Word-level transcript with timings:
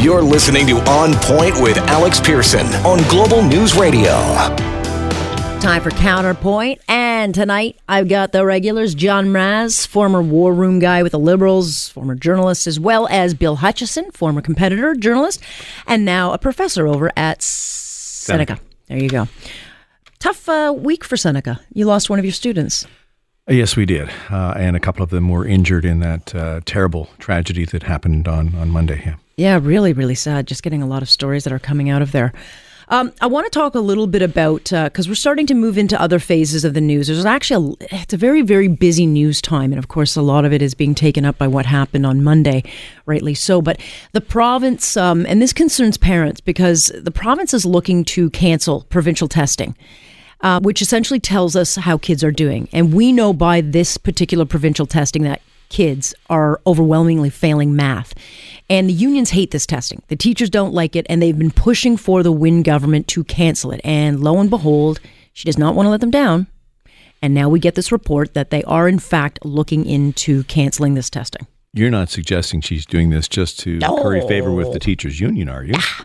You're 0.00 0.22
listening 0.22 0.66
to 0.68 0.78
On 0.88 1.12
Point 1.12 1.60
with 1.60 1.76
Alex 1.76 2.20
Pearson 2.20 2.64
on 2.86 3.06
Global 3.10 3.42
News 3.42 3.76
Radio. 3.76 4.12
Time 5.60 5.82
for 5.82 5.90
Counterpoint. 5.90 6.80
And 6.88 7.34
tonight 7.34 7.78
I've 7.86 8.08
got 8.08 8.32
the 8.32 8.46
regulars 8.46 8.94
John 8.94 9.26
Mraz, 9.26 9.86
former 9.86 10.22
war 10.22 10.54
room 10.54 10.78
guy 10.78 11.02
with 11.02 11.12
the 11.12 11.18
Liberals, 11.18 11.90
former 11.90 12.14
journalist, 12.14 12.66
as 12.66 12.80
well 12.80 13.08
as 13.08 13.34
Bill 13.34 13.56
Hutchison, 13.56 14.10
former 14.12 14.40
competitor, 14.40 14.94
journalist, 14.94 15.42
and 15.86 16.02
now 16.06 16.32
a 16.32 16.38
professor 16.38 16.86
over 16.88 17.12
at 17.14 17.42
Seneca. 17.42 18.54
Seneca. 18.56 18.64
There 18.86 19.02
you 19.02 19.10
go. 19.10 19.28
Tough 20.18 20.48
uh, 20.48 20.74
week 20.74 21.04
for 21.04 21.18
Seneca. 21.18 21.60
You 21.74 21.84
lost 21.84 22.08
one 22.08 22.18
of 22.18 22.24
your 22.24 22.32
students. 22.32 22.86
Yes, 23.50 23.76
we 23.76 23.84
did. 23.84 24.08
Uh, 24.30 24.54
and 24.56 24.76
a 24.76 24.80
couple 24.80 25.02
of 25.02 25.10
them 25.10 25.28
were 25.28 25.44
injured 25.44 25.84
in 25.84 25.98
that 26.00 26.32
uh, 26.34 26.60
terrible 26.64 27.10
tragedy 27.18 27.64
that 27.66 27.82
happened 27.82 28.28
on, 28.28 28.54
on 28.54 28.70
Monday. 28.70 29.02
Yeah. 29.04 29.16
yeah, 29.36 29.58
really, 29.60 29.92
really 29.92 30.14
sad. 30.14 30.46
Just 30.46 30.62
getting 30.62 30.82
a 30.82 30.86
lot 30.86 31.02
of 31.02 31.10
stories 31.10 31.42
that 31.44 31.52
are 31.52 31.58
coming 31.58 31.90
out 31.90 32.00
of 32.00 32.12
there. 32.12 32.32
Um, 32.90 33.12
I 33.20 33.26
want 33.28 33.46
to 33.46 33.56
talk 33.56 33.76
a 33.76 33.80
little 33.80 34.08
bit 34.08 34.20
about 34.20 34.64
because 34.64 35.06
uh, 35.06 35.10
we're 35.10 35.14
starting 35.14 35.46
to 35.46 35.54
move 35.54 35.78
into 35.78 36.00
other 36.00 36.18
phases 36.18 36.64
of 36.64 36.74
the 36.74 36.80
news. 36.80 37.06
There's 37.06 37.24
actually 37.24 37.76
a, 37.80 38.02
it's 38.02 38.12
a 38.12 38.16
very 38.16 38.42
very 38.42 38.66
busy 38.66 39.06
news 39.06 39.40
time, 39.40 39.70
and 39.72 39.78
of 39.78 39.86
course 39.86 40.16
a 40.16 40.22
lot 40.22 40.44
of 40.44 40.52
it 40.52 40.60
is 40.60 40.74
being 40.74 40.96
taken 40.96 41.24
up 41.24 41.38
by 41.38 41.46
what 41.46 41.66
happened 41.66 42.04
on 42.04 42.24
Monday, 42.24 42.64
rightly 43.06 43.34
so. 43.34 43.62
But 43.62 43.80
the 44.10 44.20
province, 44.20 44.96
um, 44.96 45.24
and 45.26 45.40
this 45.40 45.52
concerns 45.52 45.98
parents 45.98 46.40
because 46.40 46.90
the 46.92 47.12
province 47.12 47.54
is 47.54 47.64
looking 47.64 48.04
to 48.06 48.28
cancel 48.30 48.84
provincial 48.90 49.28
testing. 49.28 49.76
Uh, 50.42 50.58
which 50.60 50.80
essentially 50.80 51.20
tells 51.20 51.54
us 51.54 51.76
how 51.76 51.98
kids 51.98 52.24
are 52.24 52.32
doing. 52.32 52.66
And 52.72 52.94
we 52.94 53.12
know 53.12 53.34
by 53.34 53.60
this 53.60 53.98
particular 53.98 54.46
provincial 54.46 54.86
testing 54.86 55.22
that 55.24 55.42
kids 55.68 56.14
are 56.28 56.60
overwhelmingly 56.66 57.30
failing 57.30 57.74
math. 57.74 58.14
And 58.68 58.88
the 58.88 58.92
unions 58.92 59.30
hate 59.30 59.50
this 59.50 59.66
testing. 59.66 60.02
The 60.08 60.16
teachers 60.16 60.50
don't 60.50 60.74
like 60.74 60.94
it, 60.94 61.06
and 61.08 61.22
they've 61.22 61.38
been 61.38 61.50
pushing 61.50 61.96
for 61.96 62.22
the 62.22 62.32
Wynne 62.32 62.62
government 62.62 63.08
to 63.08 63.24
cancel 63.24 63.70
it. 63.70 63.80
And 63.82 64.20
lo 64.20 64.38
and 64.38 64.50
behold, 64.50 65.00
she 65.32 65.46
does 65.46 65.58
not 65.58 65.74
want 65.74 65.86
to 65.86 65.90
let 65.90 66.00
them 66.00 66.10
down. 66.10 66.46
And 67.22 67.34
now 67.34 67.48
we 67.48 67.60
get 67.60 67.74
this 67.74 67.92
report 67.92 68.34
that 68.34 68.50
they 68.50 68.62
are, 68.64 68.88
in 68.88 68.98
fact, 68.98 69.44
looking 69.44 69.86
into 69.86 70.44
canceling 70.44 70.94
this 70.94 71.10
testing. 71.10 71.46
You're 71.72 71.90
not 71.90 72.08
suggesting 72.08 72.60
she's 72.60 72.86
doing 72.86 73.10
this 73.10 73.28
just 73.28 73.60
to 73.60 73.78
no. 73.78 74.02
curry 74.02 74.26
favor 74.26 74.50
with 74.50 74.72
the 74.72 74.80
teachers' 74.80 75.20
union, 75.20 75.48
are 75.48 75.62
you? 75.62 75.74
Ah. 75.76 76.04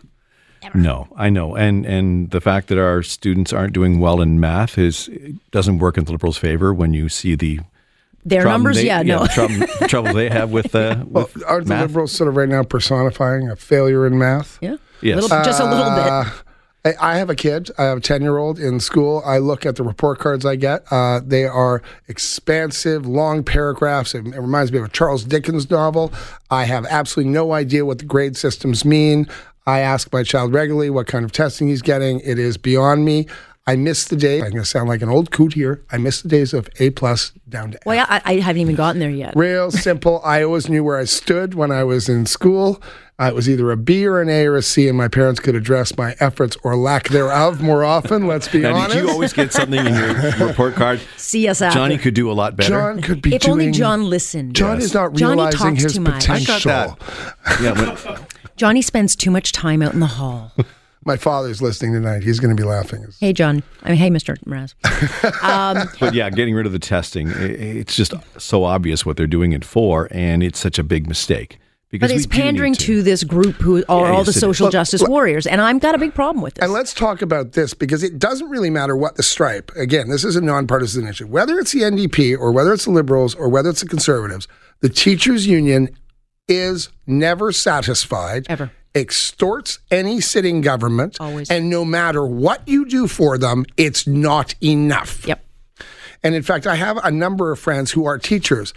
No, 0.74 1.08
I 1.16 1.30
know, 1.30 1.54
and 1.56 1.84
and 1.86 2.30
the 2.30 2.40
fact 2.40 2.68
that 2.68 2.78
our 2.78 3.02
students 3.02 3.52
aren't 3.52 3.72
doing 3.72 4.00
well 4.00 4.20
in 4.20 4.40
math 4.40 4.78
is 4.78 5.10
doesn't 5.50 5.78
work 5.78 5.98
in 5.98 6.04
the 6.04 6.12
liberals' 6.12 6.38
favor 6.38 6.72
when 6.72 6.92
you 6.92 7.08
see 7.08 7.34
the 7.34 7.60
their 8.24 8.44
numbers. 8.44 8.76
They, 8.76 8.86
yeah, 8.86 9.02
no 9.02 9.22
yeah, 9.22 9.26
trouble, 9.34 9.66
trouble, 9.88 10.14
they 10.14 10.28
have 10.28 10.50
with 10.50 10.74
uh, 10.74 11.04
well, 11.06 11.30
with 11.32 11.44
aren't 11.46 11.68
math? 11.68 11.80
the 11.80 11.86
liberals 11.86 12.12
sort 12.12 12.28
of 12.28 12.36
right 12.36 12.48
now 12.48 12.62
personifying 12.62 13.48
a 13.48 13.56
failure 13.56 14.06
in 14.06 14.18
math? 14.18 14.58
Yeah, 14.60 14.76
yes, 15.00 15.22
little, 15.22 15.42
just 15.44 15.60
a 15.60 15.64
little 15.64 15.90
bit. 15.90 16.06
Uh, 16.06 16.30
I 17.00 17.16
have 17.16 17.30
a 17.30 17.34
kid. 17.34 17.70
I 17.78 17.84
have 17.84 17.98
a 17.98 18.00
10 18.00 18.22
year 18.22 18.38
old 18.38 18.58
in 18.58 18.78
school. 18.78 19.22
I 19.24 19.38
look 19.38 19.66
at 19.66 19.76
the 19.76 19.82
report 19.82 20.18
cards 20.18 20.46
I 20.46 20.56
get. 20.56 20.84
Uh, 20.90 21.20
they 21.24 21.44
are 21.44 21.82
expansive, 22.06 23.06
long 23.06 23.42
paragraphs. 23.42 24.14
It, 24.14 24.26
it, 24.26 24.38
reminds 24.38 24.70
me 24.70 24.78
of 24.78 24.84
a 24.84 24.88
Charles 24.88 25.24
Dickens 25.24 25.68
novel. 25.68 26.12
I 26.50 26.64
have 26.64 26.86
absolutely 26.86 27.32
no 27.32 27.52
idea 27.52 27.84
what 27.84 27.98
the 27.98 28.04
grade 28.04 28.36
systems 28.36 28.84
mean. 28.84 29.26
I 29.66 29.80
ask 29.80 30.12
my 30.12 30.22
child 30.22 30.54
regularly 30.54 30.90
what 30.90 31.06
kind 31.06 31.24
of 31.24 31.32
testing 31.32 31.68
he's 31.68 31.82
getting. 31.82 32.20
It 32.20 32.38
is 32.38 32.56
beyond 32.56 33.04
me. 33.04 33.26
I 33.68 33.74
miss 33.74 34.04
the 34.04 34.16
day. 34.16 34.36
I'm 34.36 34.50
going 34.50 34.62
to 34.62 34.64
sound 34.64 34.88
like 34.88 35.02
an 35.02 35.08
old 35.08 35.32
coot 35.32 35.54
here. 35.54 35.84
I 35.90 35.98
miss 35.98 36.22
the 36.22 36.28
days 36.28 36.54
of 36.54 36.68
A 36.78 36.90
plus 36.90 37.32
down 37.48 37.72
to 37.72 37.78
A. 37.78 37.80
Well, 37.84 37.96
yeah, 37.96 38.06
I, 38.08 38.22
I, 38.24 38.34
haven't 38.34 38.62
even 38.62 38.76
gotten 38.76 39.00
there 39.00 39.10
yet. 39.10 39.34
Real 39.34 39.70
simple. 39.72 40.20
I 40.24 40.44
always 40.44 40.68
knew 40.68 40.84
where 40.84 40.96
I 40.96 41.04
stood 41.04 41.54
when 41.54 41.72
I 41.72 41.82
was 41.82 42.08
in 42.08 42.26
school. 42.26 42.80
Uh, 43.18 43.24
it 43.24 43.34
was 43.34 43.48
either 43.48 43.72
a 43.72 43.76
B 43.76 44.06
or 44.06 44.20
an 44.20 44.28
A 44.28 44.46
or 44.46 44.56
a 44.56 44.62
C, 44.62 44.88
and 44.88 44.96
my 44.96 45.08
parents 45.08 45.40
could 45.40 45.54
address 45.56 45.96
my 45.96 46.14
efforts 46.20 46.56
or 46.62 46.76
lack 46.76 47.08
thereof 47.08 47.60
more 47.62 47.82
often. 47.82 48.26
Let's 48.26 48.46
be 48.46 48.60
now, 48.60 48.74
honest. 48.76 48.94
Did 48.94 49.04
you 49.04 49.10
always 49.10 49.32
get 49.32 49.52
something 49.52 49.84
in 49.84 49.94
your 49.94 50.14
report 50.48 50.74
card? 50.74 51.00
See 51.16 51.48
us 51.48 51.60
after. 51.62 51.78
Johnny 51.78 51.96
could 51.98 52.14
do 52.14 52.30
a 52.30 52.34
lot 52.34 52.56
better. 52.56 52.68
John 52.68 53.00
could 53.00 53.22
be 53.22 53.34
if 53.34 53.42
doing. 53.42 53.52
only 53.52 53.70
John 53.72 54.08
listened. 54.08 54.54
John 54.54 54.76
Yes. 54.76 54.84
is 54.84 54.94
not 54.94 55.14
Johnny 55.14 55.36
realizing 55.36 55.58
talks 55.58 55.82
his 55.82 55.94
too 55.94 56.00
much. 56.02 56.28
I 56.28 56.44
got 56.44 56.60
potential. 56.62 56.98
that. 57.46 57.60
Yeah, 57.62 58.12
when, 58.12 58.26
Johnny 58.56 58.82
spends 58.82 59.16
too 59.16 59.30
much 59.30 59.50
time 59.50 59.80
out 59.82 59.94
in 59.94 60.00
the 60.00 60.06
hall. 60.06 60.52
My 61.06 61.16
father's 61.16 61.62
listening 61.62 61.92
tonight. 61.92 62.22
He's 62.24 62.40
going 62.40 62.54
to 62.54 62.60
be 62.60 62.66
laughing. 62.68 63.06
hey, 63.20 63.32
John. 63.32 63.62
I 63.84 63.90
mean, 63.90 63.98
hey, 63.98 64.10
Mr. 64.10 64.36
Mraz. 64.44 64.74
Um, 65.42 65.88
but 66.00 66.14
yeah, 66.14 66.28
getting 66.30 66.54
rid 66.54 66.66
of 66.66 66.72
the 66.72 66.78
testing, 66.80 67.28
it's 67.38 67.94
just 67.94 68.12
so 68.38 68.64
obvious 68.64 69.06
what 69.06 69.16
they're 69.16 69.26
doing 69.28 69.52
it 69.52 69.64
for, 69.64 70.08
and 70.10 70.42
it's 70.42 70.58
such 70.58 70.78
a 70.78 70.82
big 70.82 71.06
mistake. 71.08 71.58
Because 71.92 72.10
but 72.10 72.16
it's 72.16 72.26
we 72.26 72.30
do 72.32 72.36
need 72.38 72.42
pandering 72.42 72.74
to. 72.74 72.84
to 72.86 73.02
this 73.04 73.22
group 73.22 73.54
who 73.56 73.76
are 73.88 74.06
Yeah, 74.06 74.10
all 74.10 74.16
yes, 74.18 74.26
the 74.26 74.30
it 74.30 74.36
is. 74.36 74.40
social 74.40 74.64
Look, 74.66 74.72
justice 74.72 75.00
look- 75.02 75.08
warriors, 75.10 75.46
and 75.46 75.60
I've 75.60 75.78
got 75.80 75.94
a 75.94 75.98
big 75.98 76.12
problem 76.14 76.42
with 76.42 76.54
this. 76.54 76.64
And 76.64 76.72
let's 76.72 76.92
talk 76.92 77.22
about 77.22 77.52
this 77.52 77.72
because 77.74 78.02
it 78.02 78.18
doesn't 78.18 78.50
really 78.50 78.70
matter 78.70 78.96
what 78.96 79.14
the 79.14 79.22
stripe. 79.22 79.70
Again, 79.76 80.08
this 80.10 80.24
is 80.24 80.34
a 80.34 80.40
nonpartisan 80.40 81.06
issue. 81.06 81.28
Whether 81.28 81.56
it's 81.60 81.70
the 81.70 81.82
NDP 81.82 82.36
or 82.36 82.50
whether 82.50 82.72
it's 82.72 82.84
the 82.86 82.90
Liberals 82.90 83.36
or 83.36 83.48
whether 83.48 83.70
it's 83.70 83.80
the 83.82 83.88
Conservatives, 83.88 84.48
the 84.80 84.88
teachers' 84.88 85.46
union 85.46 85.88
is 86.48 86.88
never 87.06 87.52
satisfied. 87.52 88.46
Ever. 88.48 88.72
Extorts 88.96 89.78
any 89.90 90.20
sitting 90.20 90.62
government. 90.62 91.18
Always. 91.20 91.50
And 91.50 91.68
no 91.68 91.84
matter 91.84 92.24
what 92.26 92.66
you 92.66 92.86
do 92.86 93.06
for 93.06 93.36
them, 93.38 93.66
it's 93.76 94.06
not 94.06 94.54
enough. 94.62 95.26
Yep. 95.26 95.44
And 96.24 96.34
in 96.34 96.42
fact, 96.42 96.66
I 96.66 96.74
have 96.76 96.96
a 97.04 97.10
number 97.10 97.52
of 97.52 97.58
friends 97.60 97.92
who 97.92 98.06
are 98.06 98.16
teachers, 98.18 98.72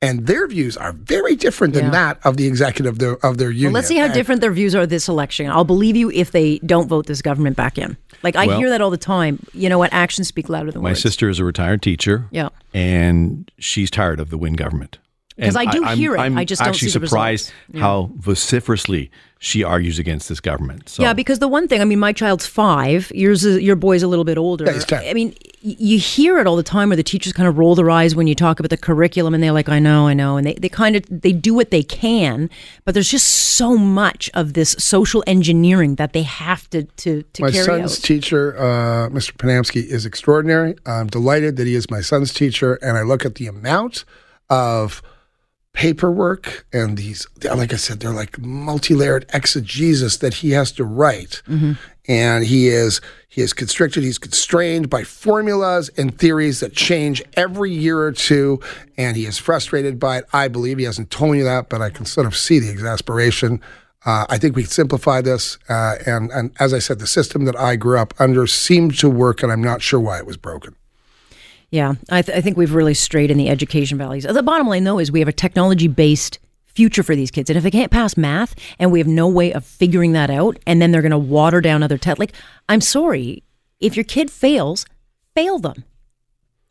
and 0.00 0.26
their 0.26 0.46
views 0.46 0.76
are 0.76 0.92
very 0.92 1.34
different 1.34 1.74
than 1.74 1.86
Yeah. 1.86 1.90
that 1.90 2.20
of 2.24 2.36
the 2.36 2.46
executive 2.46 2.94
of 2.94 2.98
their, 3.00 3.26
of 3.26 3.36
their 3.38 3.50
union. 3.50 3.72
Well, 3.72 3.80
let's 3.80 3.88
see 3.88 3.96
how 3.98 4.04
And- 4.04 4.14
different 4.14 4.40
their 4.42 4.52
views 4.52 4.74
are 4.76 4.86
this 4.86 5.08
election. 5.08 5.50
I'll 5.50 5.64
believe 5.64 5.96
you 5.96 6.10
if 6.12 6.30
they 6.30 6.58
don't 6.64 6.88
vote 6.88 7.06
this 7.06 7.20
government 7.20 7.56
back 7.56 7.76
in. 7.76 7.96
Like 8.22 8.36
I 8.36 8.46
Well- 8.46 8.58
hear 8.58 8.70
that 8.70 8.80
all 8.80 8.90
the 8.90 8.96
time. 8.96 9.40
You 9.52 9.68
know 9.68 9.78
what? 9.78 9.92
Actions 9.92 10.28
speak 10.28 10.48
louder 10.48 10.70
than 10.70 10.82
My 10.82 10.90
words. 10.90 11.00
My 11.04 11.08
sister 11.10 11.28
is 11.28 11.40
a 11.40 11.44
retired 11.44 11.82
teacher. 11.82 12.26
Yeah. 12.30 12.50
And 12.72 13.50
she's 13.58 13.90
tired 13.90 14.20
of 14.20 14.30
the 14.30 14.38
Wynne 14.38 14.54
government. 14.54 14.98
'Cause 15.40 15.56
I 15.56 15.64
do 15.66 15.82
I'm- 15.84 15.96
hear 15.98 16.14
it. 16.14 16.20
I'm 16.20 16.38
I 16.38 16.44
just 16.44 16.60
don't 16.60 16.68
actually 16.68 16.90
see 16.90 16.98
the 17.00 17.06
surprised 17.08 17.46
results. 17.50 17.74
Yeah. 17.74 17.80
how 17.80 18.10
vociferously 18.18 19.10
she 19.40 19.62
argues 19.64 19.98
against 19.98 20.28
this 20.28 20.40
government. 20.40 20.88
So 20.88 21.02
Yeah, 21.02 21.12
because 21.12 21.38
the 21.40 21.48
one 21.48 21.66
thing, 21.68 21.80
I 21.80 21.84
mean, 21.84 21.98
my 21.98 22.12
child's 22.12 22.46
five. 22.46 23.10
Yours, 23.14 23.44
is, 23.44 23.60
your 23.60 23.76
boy's 23.76 24.02
a 24.02 24.06
little 24.06 24.24
bit 24.24 24.38
older. 24.38 24.64
Yeah, 24.64 24.72
he's 24.74 24.84
10. 24.84 25.04
I 25.06 25.12
mean, 25.12 25.34
you 25.60 25.98
hear 25.98 26.38
it 26.38 26.46
all 26.46 26.56
the 26.56 26.62
time 26.62 26.88
where 26.88 26.96
the 26.96 27.02
teachers 27.02 27.32
kind 27.32 27.48
of 27.48 27.58
roll 27.58 27.74
their 27.74 27.90
eyes 27.90 28.14
when 28.14 28.26
you 28.26 28.34
talk 28.34 28.58
about 28.60 28.70
the 28.70 28.76
curriculum, 28.76 29.34
and 29.34 29.42
they're 29.42 29.52
like, 29.52 29.68
"I 29.68 29.78
know, 29.80 30.06
I 30.06 30.14
know," 30.14 30.36
and 30.36 30.46
they, 30.46 30.54
they 30.54 30.68
kind 30.68 30.94
of 30.94 31.04
they 31.10 31.32
do 31.32 31.52
what 31.52 31.70
they 31.70 31.82
can, 31.82 32.48
but 32.84 32.94
there's 32.94 33.10
just 33.10 33.26
so 33.28 33.76
much 33.76 34.30
of 34.34 34.52
this 34.52 34.76
social 34.78 35.24
engineering 35.26 35.96
that 35.96 36.12
they 36.12 36.22
have 36.22 36.68
to 36.70 36.84
to, 36.84 37.22
to 37.32 37.42
My 37.42 37.50
carry 37.50 37.64
son's 37.64 37.98
out. 37.98 38.02
teacher, 38.04 38.56
uh, 38.58 39.08
Mr. 39.10 39.32
Panamsky, 39.36 39.84
is 39.84 40.06
extraordinary. 40.06 40.76
I'm 40.86 41.06
delighted 41.08 41.56
that 41.56 41.66
he 41.66 41.74
is 41.74 41.90
my 41.90 42.02
son's 42.02 42.32
teacher, 42.32 42.74
and 42.82 42.96
I 42.96 43.02
look 43.02 43.24
at 43.26 43.34
the 43.36 43.46
amount 43.46 44.04
of 44.50 45.02
paperwork 45.74 46.64
and 46.72 46.96
these, 46.96 47.26
like 47.44 47.72
I 47.72 47.76
said, 47.76 48.00
they're 48.00 48.10
like 48.10 48.38
multi-layered 48.38 49.26
exegesis 49.34 50.16
that 50.18 50.34
he 50.34 50.52
has 50.52 50.72
to 50.72 50.84
write, 50.84 51.42
and 52.08 52.44
he 52.44 52.68
is 52.68 53.00
he 53.28 53.42
is 53.42 53.52
constricted, 53.52 54.04
he's 54.04 54.18
constrained 54.18 54.88
by 54.88 55.02
formulas 55.02 55.90
and 55.96 56.16
theories 56.16 56.60
that 56.60 56.72
change 56.72 57.22
every 57.34 57.72
year 57.72 57.98
or 57.98 58.12
two, 58.12 58.60
and 58.96 59.16
he 59.16 59.26
is 59.26 59.38
frustrated 59.38 59.98
by 59.98 60.18
it. 60.18 60.24
I 60.32 60.46
believe 60.48 60.78
he 60.78 60.84
hasn't 60.84 61.10
told 61.10 61.32
me 61.32 61.42
that, 61.42 61.68
but 61.68 61.82
I 61.82 61.90
can 61.90 62.06
sort 62.06 62.26
of 62.26 62.36
see 62.36 62.60
the 62.60 62.70
exasperation. 62.70 63.60
Uh, 64.06 64.26
I 64.28 64.38
think 64.38 64.54
we 64.54 64.62
can 64.62 64.70
simplify 64.70 65.20
this. 65.20 65.58
Uh, 65.68 65.96
and, 66.06 66.30
and 66.30 66.52
as 66.60 66.72
I 66.72 66.78
said, 66.78 67.00
the 67.00 67.06
system 67.06 67.46
that 67.46 67.56
I 67.56 67.74
grew 67.74 67.98
up 67.98 68.14
under 68.20 68.46
seemed 68.46 68.96
to 68.98 69.10
work, 69.10 69.42
and 69.42 69.50
I'm 69.50 69.62
not 69.62 69.82
sure 69.82 69.98
why 69.98 70.18
it 70.18 70.26
was 70.26 70.36
broken. 70.36 70.76
Yeah, 71.70 71.94
I, 72.10 72.22
th- 72.22 72.36
I 72.36 72.40
think 72.40 72.56
we've 72.56 72.74
really 72.74 72.94
strayed 72.94 73.30
in 73.30 73.38
the 73.38 73.48
education 73.48 73.98
values. 73.98 74.24
The 74.24 74.42
bottom 74.42 74.68
line, 74.68 74.84
though, 74.84 74.98
is 74.98 75.10
we 75.10 75.18
have 75.20 75.28
a 75.28 75.32
technology 75.32 75.88
based 75.88 76.38
future 76.66 77.02
for 77.02 77.14
these 77.16 77.30
kids. 77.30 77.50
And 77.50 77.56
if 77.56 77.62
they 77.62 77.70
can't 77.70 77.90
pass 77.90 78.16
math 78.16 78.54
and 78.78 78.90
we 78.92 78.98
have 78.98 79.06
no 79.08 79.28
way 79.28 79.52
of 79.52 79.64
figuring 79.64 80.12
that 80.12 80.30
out, 80.30 80.58
and 80.66 80.80
then 80.82 80.90
they're 80.90 81.02
going 81.02 81.10
to 81.12 81.18
water 81.18 81.60
down 81.60 81.82
other 81.82 81.98
tests, 81.98 82.18
like, 82.18 82.32
I'm 82.68 82.80
sorry, 82.80 83.42
if 83.80 83.96
your 83.96 84.04
kid 84.04 84.30
fails, 84.30 84.86
fail 85.34 85.58
them. 85.58 85.84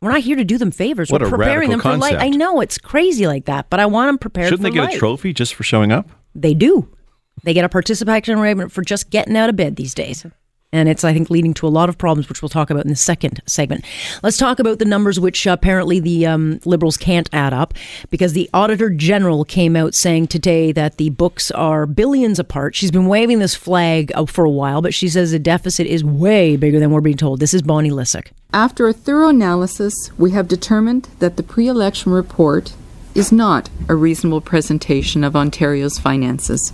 We're 0.00 0.12
not 0.12 0.20
here 0.20 0.36
to 0.36 0.44
do 0.44 0.58
them 0.58 0.70
favors. 0.70 1.10
What 1.10 1.22
We're 1.22 1.28
a 1.28 1.30
preparing 1.30 1.70
them 1.70 1.78
radical 1.80 1.92
for 1.92 2.14
life. 2.14 2.22
I 2.22 2.28
know 2.28 2.60
it's 2.60 2.76
crazy 2.76 3.26
like 3.26 3.46
that, 3.46 3.70
but 3.70 3.80
I 3.80 3.86
want 3.86 4.08
them 4.08 4.18
prepared 4.18 4.48
Shouldn't 4.48 4.60
for 4.66 4.70
they 4.70 4.74
get 4.74 4.84
life. 4.84 4.94
a 4.96 4.98
trophy 4.98 5.32
just 5.32 5.54
for 5.54 5.62
showing 5.62 5.92
up? 5.92 6.08
They 6.34 6.52
do. 6.52 6.94
They 7.42 7.54
get 7.54 7.64
a 7.64 7.70
participation 7.70 8.38
rate 8.38 8.70
for 8.70 8.82
just 8.82 9.08
getting 9.10 9.36
out 9.36 9.48
of 9.48 9.56
bed 9.56 9.76
these 9.76 9.94
days. 9.94 10.26
And 10.74 10.88
it's, 10.88 11.04
I 11.04 11.12
think, 11.12 11.30
leading 11.30 11.54
to 11.54 11.68
a 11.68 11.68
lot 11.68 11.88
of 11.88 11.96
problems, 11.96 12.28
which 12.28 12.42
we'll 12.42 12.48
talk 12.48 12.68
about 12.68 12.82
in 12.82 12.90
the 12.90 12.96
second 12.96 13.40
segment. 13.46 13.84
Let's 14.24 14.36
talk 14.36 14.58
about 14.58 14.80
the 14.80 14.84
numbers, 14.84 15.20
which 15.20 15.46
apparently 15.46 16.00
the 16.00 16.26
um, 16.26 16.58
Liberals 16.64 16.96
can't 16.96 17.30
add 17.32 17.52
up, 17.52 17.74
because 18.10 18.32
the 18.32 18.50
Auditor 18.52 18.90
General 18.90 19.44
came 19.44 19.76
out 19.76 19.94
saying 19.94 20.26
today 20.26 20.72
that 20.72 20.96
the 20.96 21.10
books 21.10 21.52
are 21.52 21.86
billions 21.86 22.40
apart. 22.40 22.74
She's 22.74 22.90
been 22.90 23.06
waving 23.06 23.38
this 23.38 23.54
flag 23.54 24.10
uh, 24.16 24.26
for 24.26 24.44
a 24.44 24.50
while, 24.50 24.82
but 24.82 24.92
she 24.92 25.08
says 25.08 25.30
the 25.30 25.38
deficit 25.38 25.86
is 25.86 26.02
way 26.02 26.56
bigger 26.56 26.80
than 26.80 26.90
we're 26.90 27.00
being 27.00 27.16
told. 27.16 27.38
This 27.38 27.54
is 27.54 27.62
Bonnie 27.62 27.90
Lysyk. 27.90 28.32
After 28.52 28.88
a 28.88 28.92
thorough 28.92 29.28
analysis, 29.28 29.94
we 30.18 30.32
have 30.32 30.48
determined 30.48 31.08
that 31.20 31.36
the 31.36 31.44
pre 31.44 31.68
election 31.68 32.10
report 32.10 32.74
is 33.14 33.30
not 33.30 33.70
a 33.88 33.94
reasonable 33.94 34.40
presentation 34.40 35.22
of 35.22 35.36
Ontario's 35.36 36.00
finances. 36.00 36.72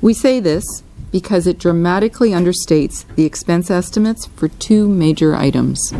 We 0.00 0.14
say 0.14 0.38
this 0.38 0.84
because 1.12 1.46
it 1.46 1.58
dramatically 1.58 2.30
understates 2.30 3.04
the 3.14 3.24
expense 3.24 3.70
estimates 3.70 4.26
for 4.26 4.48
two 4.48 4.88
major 4.88 5.36
items. 5.36 5.92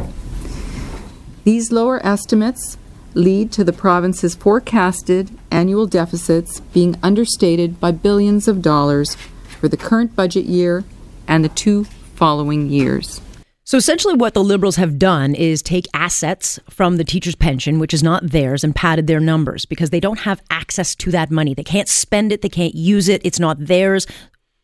These 1.44 1.70
lower 1.70 2.05
estimates 2.05 2.79
lead 3.14 3.53
to 3.53 3.62
the 3.62 3.73
province's 3.73 4.35
forecasted 4.35 5.31
annual 5.50 5.87
deficits 5.87 6.61
being 6.73 6.97
understated 7.03 7.79
by 7.79 7.93
billions 7.93 8.49
of 8.49 8.62
dollars 8.62 9.17
for 9.61 9.69
the 9.69 9.76
current 9.76 10.17
budget 10.17 10.47
year 10.47 10.82
and 11.29 11.44
the 11.44 11.49
two 11.50 11.85
following 11.85 12.69
years. 12.69 13.20
So 13.65 13.79
essentially, 13.79 14.15
what 14.15 14.35
the 14.35 14.43
Liberals 14.43 14.76
have 14.76 14.99
done 14.99 15.35
is 15.35 15.62
take 15.62 15.87
assets 15.94 16.58
from 16.69 16.97
the 16.97 17.05
teacher's 17.05 17.37
pension, 17.37 17.79
which 17.79 17.94
is 17.94 18.03
not 18.03 18.31
theirs, 18.31 18.65
and 18.65 18.75
padded 18.75 19.06
their 19.06 19.20
numbers 19.20 19.65
because 19.65 19.91
they 19.91 20.00
don't 20.00 20.20
have 20.20 20.43
access 20.50 20.97
to 20.97 21.12
that 21.12 21.31
money. 21.31 21.55
They 21.55 21.62
can't 21.62 21.88
spend 21.88 22.32
it, 22.32 22.43
they 22.43 22.49
can't 22.49 22.75
use 22.75 23.08
it, 23.08 23.23
it's 23.25 23.38
not 23.38 23.56
theirs. 23.58 24.06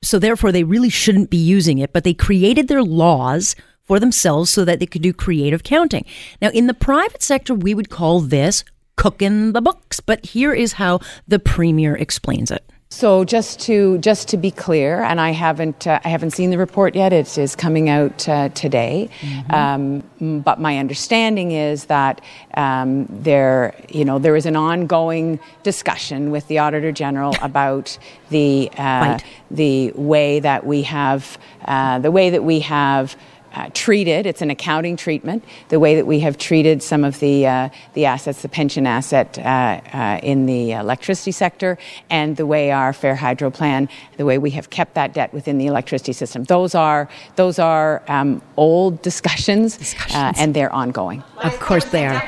So 0.03 0.19
therefore, 0.19 0.53
they 0.53 0.65
really 0.65 0.91
shouldn't 0.91 1.31
be 1.31 1.37
using 1.37 1.79
it. 1.79 1.93
But 1.93 2.05
they 2.05 2.15
created 2.15 2.69
their 2.69 2.83
laws 2.83 3.57
for 3.85 3.99
themselves 3.99 4.51
so 4.51 4.65
that 4.65 4.81
they 4.81 4.87
could 4.87 5.03
do 5.03 5.13
creative 5.13 5.63
counting. 5.63 6.05
Now, 6.41 6.51
in 6.51 6.67
the 6.67 6.75
private 6.75 7.23
sector, 7.23 7.55
we 7.55 7.75
would 7.75 7.91
call 7.91 8.21
this 8.21 8.65
cooking 8.97 9.53
the 9.53 9.63
books. 9.63 10.01
But 10.01 10.27
here 10.27 10.53
is 10.53 10.75
how 10.75 11.01
the 11.27 11.39
premier 11.39 11.97
explains 11.97 12.51
it. 12.51 12.71
So 12.91 13.23
just 13.23 13.61
to 13.61 13.99
just 13.99 14.29
to 14.29 14.39
be 14.39 14.51
clear, 14.51 15.03
and 15.03 15.21
I 15.21 15.31
haven't 15.31 15.87
uh, 15.87 16.01
I 16.05 16.09
haven't 16.09 16.31
seen 16.31 16.49
the 16.49 16.57
report 16.57 16.95
yet. 16.95 17.13
It 17.13 17.37
is 17.37 17.55
coming 17.55 17.91
out 17.91 18.27
uh, 18.27 18.49
today, 18.51 19.11
um, 19.51 20.03
but 20.43 20.59
my 20.59 20.79
understanding 20.79 21.53
is 21.53 21.85
that 21.87 22.23
um, 22.55 23.05
there 23.11 23.75
you 23.91 24.07
know 24.07 24.19
there 24.19 24.37
is 24.37 24.47
an 24.47 24.57
ongoing 24.57 25.39
discussion 25.63 26.31
with 26.31 26.49
the 26.49 26.61
Auditor 26.61 26.91
General 26.91 27.37
about 27.43 27.99
the 28.31 28.71
uh, 28.79 29.19
the 29.51 29.93
way 29.93 30.41
that 30.41 30.65
we 30.65 30.81
have 30.83 31.37
uh, 31.67 31.99
the 31.99 32.11
way 32.11 32.31
that 32.31 32.43
we 32.43 32.61
have. 32.61 33.17
Uh, 33.55 33.71
treated, 33.73 34.27
it's 34.27 34.43
an 34.43 34.51
accounting 34.51 34.97
treatment. 34.97 35.43
The 35.69 35.81
way 35.81 35.95
that 35.95 36.07
we 36.07 36.21
have 36.21 36.37
treated 36.37 36.83
some 36.83 37.03
of 37.03 37.19
the 37.19 37.47
uh, 37.47 37.69
the 37.95 38.05
assets, 38.05 38.43
the 38.43 38.49
pension 38.49 38.87
asset 38.87 39.39
uh, 39.39 39.81
uh, 39.93 40.21
in 40.23 40.47
the 40.47 40.73
electricity 40.73 41.33
sector, 41.33 41.79
and 42.11 42.37
the 42.37 42.45
way 42.45 42.71
our 42.71 42.93
Fair 42.93 43.17
Hydro 43.17 43.51
plan, 43.51 43.89
the 44.17 44.25
way 44.25 44.39
we 44.39 44.51
have 44.51 44.69
kept 44.69 44.95
that 44.95 45.15
debt 45.15 45.33
within 45.33 45.59
the 45.59 45.67
electricity 45.67 46.13
system. 46.13 46.45
Those 46.45 46.75
are 46.75 47.09
those 47.37 47.59
are 47.59 48.03
um, 48.09 48.43
old 48.57 49.03
discussions, 49.03 49.79
Uh, 50.15 50.33
and 50.37 50.55
they're 50.55 50.73
ongoing. 50.73 51.23
Of 51.43 51.59
course 51.59 51.87
they 51.87 52.07
are. 52.07 52.23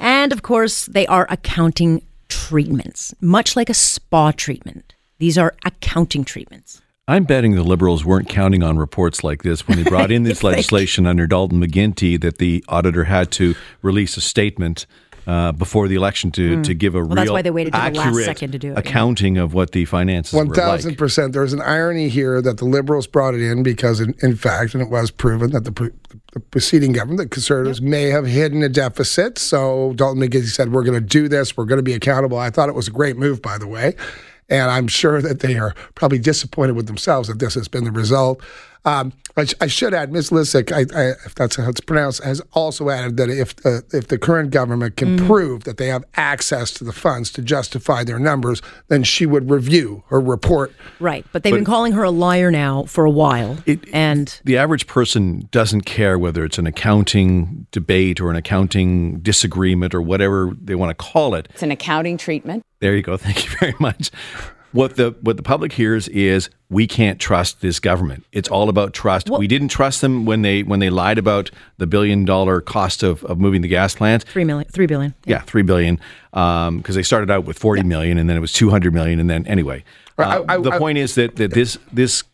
And 0.00 0.32
of 0.32 0.42
course, 0.42 0.86
they 0.86 1.06
are 1.06 1.26
accounting 1.30 2.02
treatments, 2.28 3.14
much 3.20 3.56
like 3.56 3.70
a 3.70 3.74
spa 3.74 4.32
treatment. 4.32 4.94
These 5.18 5.38
are 5.38 5.54
accounting 5.64 6.24
treatments. 6.24 6.82
I'm 7.08 7.24
betting 7.24 7.54
the 7.54 7.62
Liberals 7.62 8.04
weren't 8.04 8.28
counting 8.28 8.62
on 8.62 8.76
reports 8.76 9.24
like 9.24 9.42
this 9.42 9.66
when 9.66 9.82
they 9.82 9.88
brought 9.88 10.10
in 10.10 10.22
this 10.24 10.44
legislation 10.44 11.06
under 11.06 11.26
Dalton 11.26 11.58
McGuinty 11.58 12.20
that 12.20 12.36
the 12.36 12.62
auditor 12.68 13.04
had 13.04 13.32
to 13.32 13.54
release 13.80 14.18
a 14.18 14.20
statement 14.20 14.84
uh, 15.26 15.52
before 15.52 15.88
the 15.88 15.94
election 15.94 16.30
to, 16.32 16.62
to 16.62 16.74
give 16.74 16.94
a. 16.94 17.00
Well, 17.00 17.14
that's 17.14 17.26
real 17.26 17.32
why 17.32 17.42
they 17.42 17.50
waited 17.50 17.72
to 17.72 17.78
the 17.78 17.84
last 17.84 17.98
accurate 17.98 18.24
second 18.26 18.52
to 18.52 18.58
do 18.58 18.68
it, 18.68 18.72
yeah. 18.72 18.78
accounting 18.78 19.38
of 19.38 19.54
what 19.54 19.72
the 19.72 19.86
finances 19.86 20.34
One 20.34 20.48
were 20.48 20.54
thousand 20.54 20.96
percent. 20.96 21.32
There's 21.32 21.54
an 21.54 21.62
irony 21.62 22.10
here 22.10 22.42
that 22.42 22.58
the 22.58 22.66
Liberals 22.66 23.06
brought 23.06 23.34
it 23.34 23.42
in 23.42 23.62
because, 23.62 24.00
in, 24.00 24.14
in 24.22 24.36
fact, 24.36 24.74
and 24.74 24.82
it 24.82 24.90
was 24.90 25.10
proven 25.10 25.50
that 25.52 25.64
the, 25.64 25.72
pre- 25.72 25.90
the 26.32 26.40
preceding 26.40 26.92
government, 26.92 27.18
the 27.18 27.28
Conservatives, 27.28 27.82
may 27.82 28.04
have 28.04 28.26
hidden 28.26 28.62
a 28.62 28.70
deficit. 28.70 29.38
So 29.38 29.92
Dalton 29.96 30.22
McGuinty 30.22 30.48
said, 30.48 30.72
"We're 30.72 30.84
going 30.84 30.98
to 30.98 31.06
do 31.06 31.28
this. 31.28 31.56
We're 31.56 31.66
going 31.66 31.78
to 31.78 31.82
be 31.82 31.94
accountable." 31.94 32.38
I 32.38 32.48
thought 32.48 32.68
it 32.68 32.74
was 32.74 32.88
a 32.88 32.92
great 32.92 33.16
move, 33.16 33.42
by 33.42 33.58
the 33.58 33.66
way, 33.66 33.96
and 34.48 34.70
I'm 34.70 34.88
sure 34.88 35.20
that 35.20 35.40
they 35.40 35.58
are 35.58 35.74
probably 35.94 36.18
disappointed 36.18 36.76
with 36.76 36.86
themselves 36.86 37.28
that 37.28 37.38
this 37.38 37.54
has 37.54 37.68
been 37.68 37.84
the 37.84 37.90
result. 37.90 38.42
Um, 38.88 39.12
I, 39.36 39.44
sh- 39.44 39.54
I 39.60 39.66
should 39.66 39.92
add, 39.92 40.10
Ms. 40.10 40.30
Lysyk, 40.30 40.72
I, 40.72 40.98
I, 40.98 41.10
if 41.26 41.34
that's 41.34 41.56
how 41.56 41.68
it's 41.68 41.80
pronounced, 41.80 42.24
has 42.24 42.40
also 42.54 42.88
added 42.88 43.18
that 43.18 43.28
if 43.28 43.54
the, 43.56 43.84
if 43.92 44.08
the 44.08 44.16
current 44.16 44.50
government 44.50 44.96
can 44.96 45.18
prove 45.26 45.64
that 45.64 45.76
they 45.76 45.88
have 45.88 46.04
access 46.16 46.72
to 46.72 46.84
the 46.84 46.92
funds 46.92 47.30
to 47.32 47.42
justify 47.42 48.02
their 48.02 48.18
numbers, 48.18 48.62
then 48.88 49.02
she 49.02 49.26
would 49.26 49.50
review 49.50 50.02
her 50.08 50.20
report. 50.20 50.72
Right. 51.00 51.24
But 51.32 51.42
they've 51.42 51.52
been 51.52 51.66
calling 51.66 51.92
her 51.92 52.02
a 52.02 52.10
liar 52.10 52.50
now 52.50 52.84
for 52.84 53.04
a 53.04 53.10
while. 53.10 53.58
and 53.92 54.40
the 54.44 54.56
average 54.56 54.86
person 54.86 55.48
doesn't 55.50 55.82
care 55.82 56.18
whether 56.18 56.44
it's 56.44 56.58
an 56.58 56.66
accounting 56.66 57.66
debate 57.70 58.20
or 58.20 58.30
an 58.30 58.36
accounting 58.36 59.20
disagreement 59.20 59.94
or 59.94 60.00
whatever 60.00 60.56
they 60.60 60.74
want 60.74 60.90
to 60.90 60.94
call 60.94 61.34
it. 61.34 61.48
It's 61.50 61.62
an 61.62 61.70
accounting 61.70 62.16
treatment. 62.16 62.64
There 62.80 62.96
you 62.96 63.02
go. 63.02 63.16
Thank 63.18 63.44
you 63.44 63.50
very 63.58 63.74
much. 63.78 64.10
What 64.72 64.96
the 64.96 65.14
what 65.22 65.36
the 65.38 65.42
public 65.42 65.72
hears 65.72 66.08
is 66.08 66.50
we 66.68 66.86
can't 66.86 67.18
trust 67.18 67.62
this 67.62 67.80
government. 67.80 68.24
It's 68.32 68.48
all 68.50 68.68
about 68.68 68.92
trust. 68.92 69.30
we 69.30 69.46
didn't 69.46 69.68
trust 69.68 70.02
them 70.02 70.26
when 70.26 70.42
they 70.42 70.62
when 70.62 70.78
they 70.80 70.90
lied 70.90 71.16
about 71.16 71.50
the 71.78 71.86
billion 71.86 72.24
dollar 72.26 72.60
cost 72.60 73.02
of, 73.02 73.24
of 73.24 73.38
moving 73.38 73.62
the 73.62 73.68
gas 73.68 73.94
plant. 73.94 74.24
three 74.24 74.44
million, 74.44 74.68
three 74.70 74.86
billion. 74.86 75.14
Yeah, 75.24 75.40
three 75.40 75.62
billion. 75.62 75.98
Because 76.32 76.94
they 76.94 77.02
started 77.02 77.30
out 77.30 77.44
with 77.46 77.58
forty 77.58 77.82
million, 77.82 78.18
and 78.18 78.28
then 78.28 78.36
it 78.36 78.40
was 78.40 78.52
two 78.52 78.68
hundred 78.68 78.92
million, 78.92 79.18
and 79.20 79.30
then 79.30 79.46
anyway. 79.46 79.84
Uh, 80.18 80.44
I- 80.48 80.54
I- 80.54 80.58
the 80.58 80.72
I- 80.72 80.78
point 80.78 80.98
is 80.98 81.14
that, 81.14 81.36
that 81.36 81.52
this 81.54 81.78
this 81.92 82.24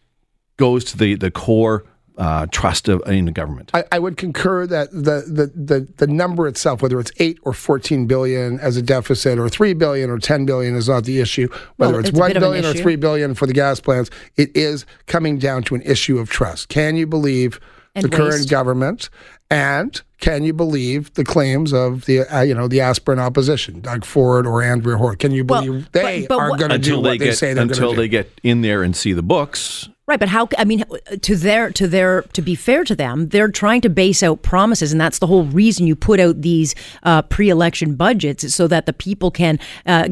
goes 0.57 0.85
to 0.87 0.99
the 0.99 1.15
the 1.15 1.31
core 1.31 1.85
uh, 2.17 2.47
trust 2.51 2.89
of 2.89 3.03
in 3.07 3.25
the 3.25 3.33
government. 3.33 3.71
I, 3.75 3.85
I 3.93 3.99
would 3.99 4.17
concur 4.17 4.67
that 4.67 4.91
the, 4.91 5.25
the, 5.27 5.51
the, 5.55 5.89
the 5.97 6.07
number 6.07 6.47
itself, 6.47 6.83
whether 6.83 7.01
it's 7.01 7.13
eight 7.19 7.39
or 7.43 7.53
fourteen 7.53 8.07
billion 8.07 8.61
as 8.61 8.77
a 8.77 8.83
deficit, 8.83 9.39
or 9.39 9.49
three 9.49 9.75
billion 9.75 10.11
or 10.11 10.19
ten 10.19 10.47
billion, 10.47 10.77
is 10.77 10.89
not 10.89 11.05
the 11.05 11.21
issue. 11.21 11.49
Whether 11.77 11.93
Well, 11.93 12.01
it's 12.01 12.09
it's 12.11 12.19
a 12.19 12.21
one 12.21 12.31
bit 12.31 12.37
of 12.37 12.43
an 12.43 12.51
billion 12.51 12.65
or 12.65 12.75
three 12.75 12.97
billion 12.97 13.35
for 13.35 13.47
the 13.47 13.53
gas 13.53 13.81
plants, 13.81 14.11
it 14.37 14.56
is 14.56 14.87
coming 15.06 15.39
down 15.39 15.63
to 15.65 15.75
an 15.75 15.83
issue 15.83 16.19
of 16.19 16.31
trust. 16.31 16.69
Can 16.69 16.97
you 16.97 17.06
believe 17.06 17.59
And 17.96 18.05
the 18.05 18.08
current 18.08 18.48
government, 18.51 19.08
and 19.51 20.01
can 20.19 20.43
you 20.43 20.53
believe 20.53 21.15
the 21.15 21.22
claims 21.24 21.72
of 21.72 22.06
the 22.06 22.20
uh, 22.22 22.41
you 22.41 22.55
know 22.55 22.67
the 22.67 22.81
aspirin 22.81 23.20
opposition, 23.20 23.81
Doug 23.81 24.05
Ford 24.05 24.46
or 24.46 24.63
Andrea 24.63 24.96
Hort? 24.96 25.20
Can 25.20 25.31
you 25.32 25.44
believe 25.44 25.89
but- 25.93 26.03
they 26.03 26.27
but 26.27 26.39
are 26.39 26.51
what- 26.51 26.58
going 26.58 26.72
to 26.72 26.79
do 26.79 26.96
what 26.96 27.05
they 27.05 27.19
they, 27.19 27.24
get 27.27 27.39
say 27.39 27.55
they're 27.55 27.63
until 27.63 27.93
going 27.94 28.01
to 28.01 28.08
do 28.08 28.08
until 28.08 28.22
they 28.24 28.24
do? 28.24 28.32
get 28.32 28.41
in 28.43 28.63
there 28.63 28.82
and 28.82 28.96
see 28.96 29.13
the 29.13 29.22
books. 29.22 29.89
Right, 30.06 30.19
but 30.20 30.29
how? 30.29 30.48
I 30.58 30.65
mean, 30.65 30.84
to 31.22 31.36
their 31.36 31.70
to 31.70 31.86
their 31.89 32.22
to 32.34 32.43
be 32.43 32.55
fair 32.56 32.84
to 32.84 32.94
them, 32.96 33.29
they're 33.29 33.48
trying 33.51 33.81
to 33.82 33.89
base 33.89 34.22
out 34.22 34.43
promises, 34.43 34.93
and 34.93 35.01
that's 35.01 35.19
the 35.20 35.27
whole 35.27 35.44
reason 35.44 35.86
you 35.86 35.96
put 35.96 36.20
out 36.20 36.43
these 36.43 36.74
uh, 37.05 37.22
pre-election 37.22 37.94
budgets, 37.94 38.55
so 38.55 38.67
that 38.67 38.84
the 38.86 38.93
people 38.93 39.31
can. 39.31 39.58
Uh, 39.86 40.10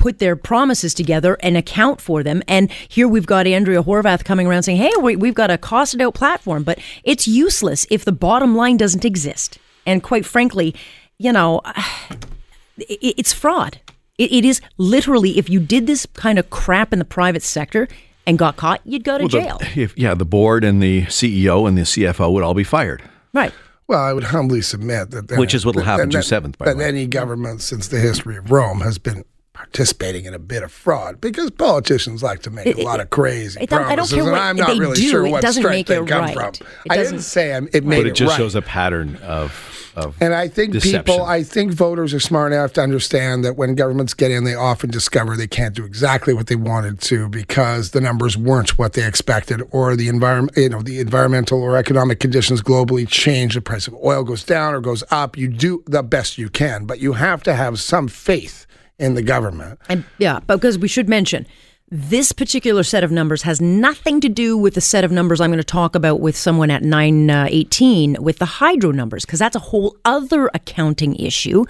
Put 0.00 0.18
their 0.18 0.34
promises 0.34 0.94
together 0.94 1.36
and 1.40 1.58
account 1.58 2.00
for 2.00 2.22
them. 2.22 2.42
And 2.48 2.72
here 2.88 3.06
we've 3.06 3.26
got 3.26 3.46
Andrea 3.46 3.82
Horwath 3.82 4.24
coming 4.24 4.46
around 4.46 4.62
saying, 4.62 4.78
"Hey, 4.78 4.90
we, 5.00 5.14
we've 5.14 5.34
got 5.34 5.50
a 5.50 5.58
costed 5.58 6.00
out 6.00 6.14
platform, 6.14 6.62
but 6.64 6.78
it's 7.04 7.28
useless 7.28 7.86
if 7.90 8.06
the 8.06 8.12
bottom 8.12 8.56
line 8.56 8.78
doesn't 8.78 9.04
exist." 9.04 9.58
And 9.84 10.02
quite 10.02 10.24
frankly, 10.24 10.74
you 11.18 11.32
know, 11.32 11.60
it, 12.78 13.14
it's 13.18 13.32
fraud. 13.34 13.78
It, 14.16 14.32
it 14.32 14.44
is 14.46 14.60
literally 14.78 15.38
if 15.38 15.50
you 15.50 15.60
did 15.60 15.86
this 15.86 16.06
kind 16.14 16.38
of 16.38 16.48
crap 16.48 16.94
in 16.94 16.98
the 16.98 17.04
private 17.04 17.42
sector 17.42 17.86
and 18.26 18.38
got 18.38 18.56
caught, 18.56 18.80
you'd 18.84 19.04
go 19.04 19.18
to 19.18 19.24
Well, 19.24 19.28
the- 19.58 19.64
jail. 19.66 19.82
if, 19.84 19.96
yeah, 19.98 20.14
the 20.14 20.24
board 20.24 20.64
and 20.64 20.82
the 20.82 21.02
CEO 21.06 21.68
and 21.68 21.76
the 21.76 21.82
CFO 21.82 22.32
would 22.32 22.42
all 22.42 22.54
be 22.54 22.64
fired. 22.64 23.02
right. 23.34 23.52
Well, 23.86 23.98
I 24.00 24.12
would 24.12 24.22
humbly 24.24 24.62
submit 24.62 25.10
that, 25.10 25.36
Which 25.36 25.52
is 25.52 25.66
what'll 25.66 25.82
happen 25.82 26.10
that- 26.10 26.22
June 26.22 26.42
7th, 26.52 26.56
by 26.58 26.66
that 26.66 26.72
the 26.74 26.78
way. 26.78 26.88
any 26.88 27.06
government 27.08 27.60
since 27.60 27.88
the 27.88 27.98
history 27.98 28.36
of 28.36 28.50
Rome 28.52 28.82
has 28.82 28.98
been 28.98 29.24
participating 29.72 30.24
in 30.24 30.34
a 30.34 30.38
bit 30.38 30.62
of 30.64 30.72
fraud 30.72 31.20
because 31.20 31.50
politicians 31.50 32.22
like 32.22 32.42
to 32.42 32.50
make 32.50 32.66
It- 32.66 32.78
a 32.78 32.82
lot 32.82 32.98
it- 32.98 33.04
of 33.04 33.10
crazy 33.10 33.60
it 33.60 33.70
don't- 33.70 33.82
I 33.82 33.94
don't 33.94 34.08
promises, 34.08 34.14
care 34.14 34.22
and 34.24 34.32
what 34.32 34.40
I'm 34.40 34.56
not 34.56 34.68
they 34.68 34.78
really 34.80 34.96
do, 34.96 35.08
sure 35.10 35.26
it 35.26 35.30
what 35.30 35.42
doesn't 35.42 35.62
strength 35.62 35.76
make 35.76 35.86
they 35.86 35.98
it 35.98 36.06
come 36.08 36.24
right. 36.24 36.34
from. 36.34 36.48
It 36.48 36.62
I 36.90 36.96
didn't 36.96 37.04
doesn't- 37.04 37.18
say 37.20 37.54
I'm, 37.54 37.68
it 37.72 37.84
made 37.84 37.98
But 37.98 38.06
it 38.06 38.10
it 38.10 38.14
just 38.14 38.30
right. 38.30 38.36
shows 38.38 38.54
a 38.56 38.62
pattern 38.62 39.16
of 39.22 39.52
of 39.96 40.14
And 40.20 40.32
I 40.34 40.46
think 40.46 40.72
deception. 40.72 41.02
people, 41.02 41.24
I 41.24 41.42
think 41.42 41.72
voters 41.72 42.14
are 42.14 42.20
smart 42.20 42.52
enough 42.52 42.72
to 42.74 42.80
understand 42.80 43.44
that 43.44 43.56
when 43.56 43.74
governments 43.74 44.14
get 44.14 44.30
in, 44.30 44.44
they 44.44 44.54
often 44.54 44.88
discover 44.88 45.36
they 45.36 45.48
can't 45.48 45.74
do 45.74 45.84
exactly 45.84 46.32
what 46.32 46.46
they 46.46 46.54
wanted 46.54 47.00
to 47.02 47.28
because 47.28 47.90
the 47.90 48.00
numbers 48.00 48.36
weren't 48.36 48.78
what 48.78 48.92
they 48.92 49.04
expected, 49.04 49.60
or 49.72 49.96
the 49.96 50.06
environment, 50.06 50.56
you 50.56 50.68
know, 50.68 50.80
the 50.80 51.00
environmental 51.00 51.60
or 51.60 51.76
economic 51.76 52.20
conditions 52.20 52.62
globally 52.62 53.06
change. 53.06 53.54
The 53.54 53.60
price 53.60 53.88
of 53.88 53.94
oil 54.04 54.22
goes 54.22 54.44
down 54.44 54.74
or 54.74 54.80
goes 54.80 55.02
up. 55.10 55.36
You 55.36 55.48
do 55.48 55.82
the 55.88 56.04
best 56.04 56.38
you 56.38 56.48
can, 56.50 56.84
but 56.84 57.00
you 57.00 57.14
have 57.14 57.42
to 57.42 57.54
have 57.54 57.80
some 57.80 58.06
faith 58.06 58.66
in 59.00 59.14
the 59.14 59.22
government. 59.22 59.80
And 59.88 60.04
yeah, 60.18 60.38
because 60.40 60.78
we 60.78 60.86
should 60.86 61.08
mention 61.08 61.46
this 61.90 62.30
particular 62.30 62.84
set 62.84 63.02
of 63.02 63.10
numbers 63.10 63.42
has 63.42 63.60
nothing 63.60 64.20
to 64.20 64.28
do 64.28 64.56
with 64.56 64.74
the 64.74 64.80
set 64.80 65.02
of 65.02 65.10
numbers 65.10 65.40
I'm 65.40 65.50
going 65.50 65.58
to 65.58 65.64
talk 65.64 65.96
about 65.96 66.20
with 66.20 66.36
someone 66.36 66.70
at 66.70 66.84
918 66.84 68.16
uh, 68.16 68.22
with 68.22 68.38
the 68.38 68.44
hydro 68.44 68.92
numbers, 68.92 69.24
because 69.24 69.40
that's 69.40 69.56
a 69.56 69.60
whole 69.60 69.96
other 70.04 70.48
accounting 70.54 71.16
issue 71.16 71.64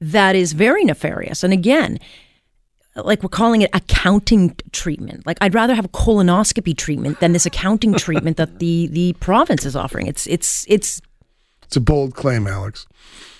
that 0.00 0.36
is 0.36 0.52
very 0.52 0.84
nefarious. 0.84 1.42
And 1.42 1.54
again, 1.54 1.98
like 2.96 3.22
we're 3.22 3.30
calling 3.30 3.62
it 3.62 3.70
accounting 3.72 4.54
treatment. 4.72 5.24
Like 5.24 5.38
I'd 5.40 5.54
rather 5.54 5.74
have 5.74 5.86
a 5.86 5.88
colonoscopy 5.88 6.76
treatment 6.76 7.20
than 7.20 7.32
this 7.32 7.46
accounting 7.46 7.94
treatment 7.94 8.36
that 8.36 8.58
the 8.58 8.88
the 8.88 9.14
province 9.14 9.64
is 9.64 9.74
offering. 9.74 10.06
It's 10.06 10.26
it's 10.26 10.66
it's 10.68 11.00
It's 11.64 11.76
a 11.76 11.80
bold 11.80 12.14
claim, 12.14 12.46
Alex. 12.46 12.86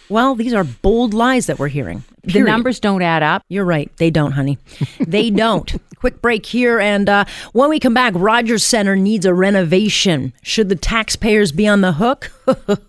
Well, 0.09 0.35
these 0.35 0.53
are 0.55 0.65
bold 0.65 1.15
lies 1.15 1.47
that 1.47 1.59
we're 1.59 1.69
hearing. 1.69 2.05
The 2.25 2.41
numbers 2.41 2.79
don't 2.79 3.03
add 3.03 3.23
up. 3.23 3.43
You're 3.49 3.65
right. 3.65 3.91
They 3.97 4.11
don't, 4.11 4.33
honey. 4.33 4.59
They 5.01 5.31
don't. 5.45 5.75
Quick 5.97 6.21
break 6.23 6.47
here. 6.47 6.81
And 6.81 7.09
uh, 7.09 7.25
when 7.53 7.69
we 7.69 7.79
come 7.81 7.95
back, 7.95 8.13
Rogers 8.17 8.65
Center 8.65 8.97
needs 8.97 9.25
a 9.27 9.35
renovation. 9.35 10.33
Should 10.43 10.69
the 10.69 10.77
taxpayers 10.77 11.53
be 11.53 11.67
on 11.67 11.81
the 11.81 11.93
hook? 11.93 12.33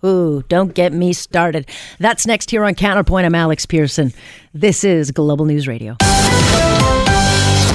don't 0.48 0.74
get 0.74 0.92
me 0.92 1.12
started. 1.12 1.68
That's 1.98 2.26
next 2.26 2.50
here 2.50 2.64
on 2.64 2.74
Counterpoint. 2.74 3.26
I'm 3.26 3.34
Alex 3.34 3.66
Pearson. 3.66 4.12
This 4.52 4.84
is 4.84 5.10
Global 5.10 5.46
News 5.46 5.66
Radio. 5.68 5.96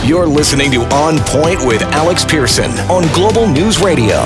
You're 0.05 0.27
listening 0.27 0.71
to 0.71 0.81
On 0.93 1.19
Point 1.19 1.65
with 1.65 1.81
Alex 1.81 2.25
Pearson 2.25 2.71
on 2.89 3.03
Global 3.13 3.47
News 3.47 3.81
Radio. 3.81 4.17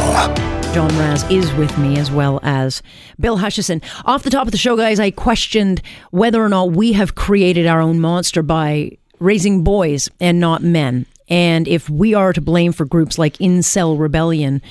John 0.74 0.90
Mraz 0.92 1.30
is 1.30 1.54
with 1.54 1.78
me 1.78 2.00
as 2.00 2.10
well 2.10 2.40
as 2.42 2.82
Bill 3.20 3.38
Hutchison. 3.38 3.80
Off 4.06 4.24
the 4.24 4.32
top 4.32 4.48
of 4.48 4.52
the 4.52 4.58
show, 4.58 4.76
guys, 4.76 5.00
I 5.00 5.12
questioned 5.12 5.84
whether 6.10 6.44
or 6.44 6.50
not 6.50 6.72
we 6.72 6.94
have 6.94 7.14
created 7.14 7.68
our 7.68 7.80
own 7.80 8.00
monster 8.00 8.42
by 8.42 8.98
raising 9.20 9.64
boys 9.64 10.10
and 10.20 10.40
not 10.40 10.64
men. 10.64 11.06
And 11.30 11.68
if 11.68 11.92
we 11.92 12.16
are 12.16 12.34
to 12.34 12.42
blame 12.42 12.72
for 12.72 12.86
groups 12.86 13.20
like 13.20 13.38
Incel 13.38 14.00
Rebellion, 14.00 14.64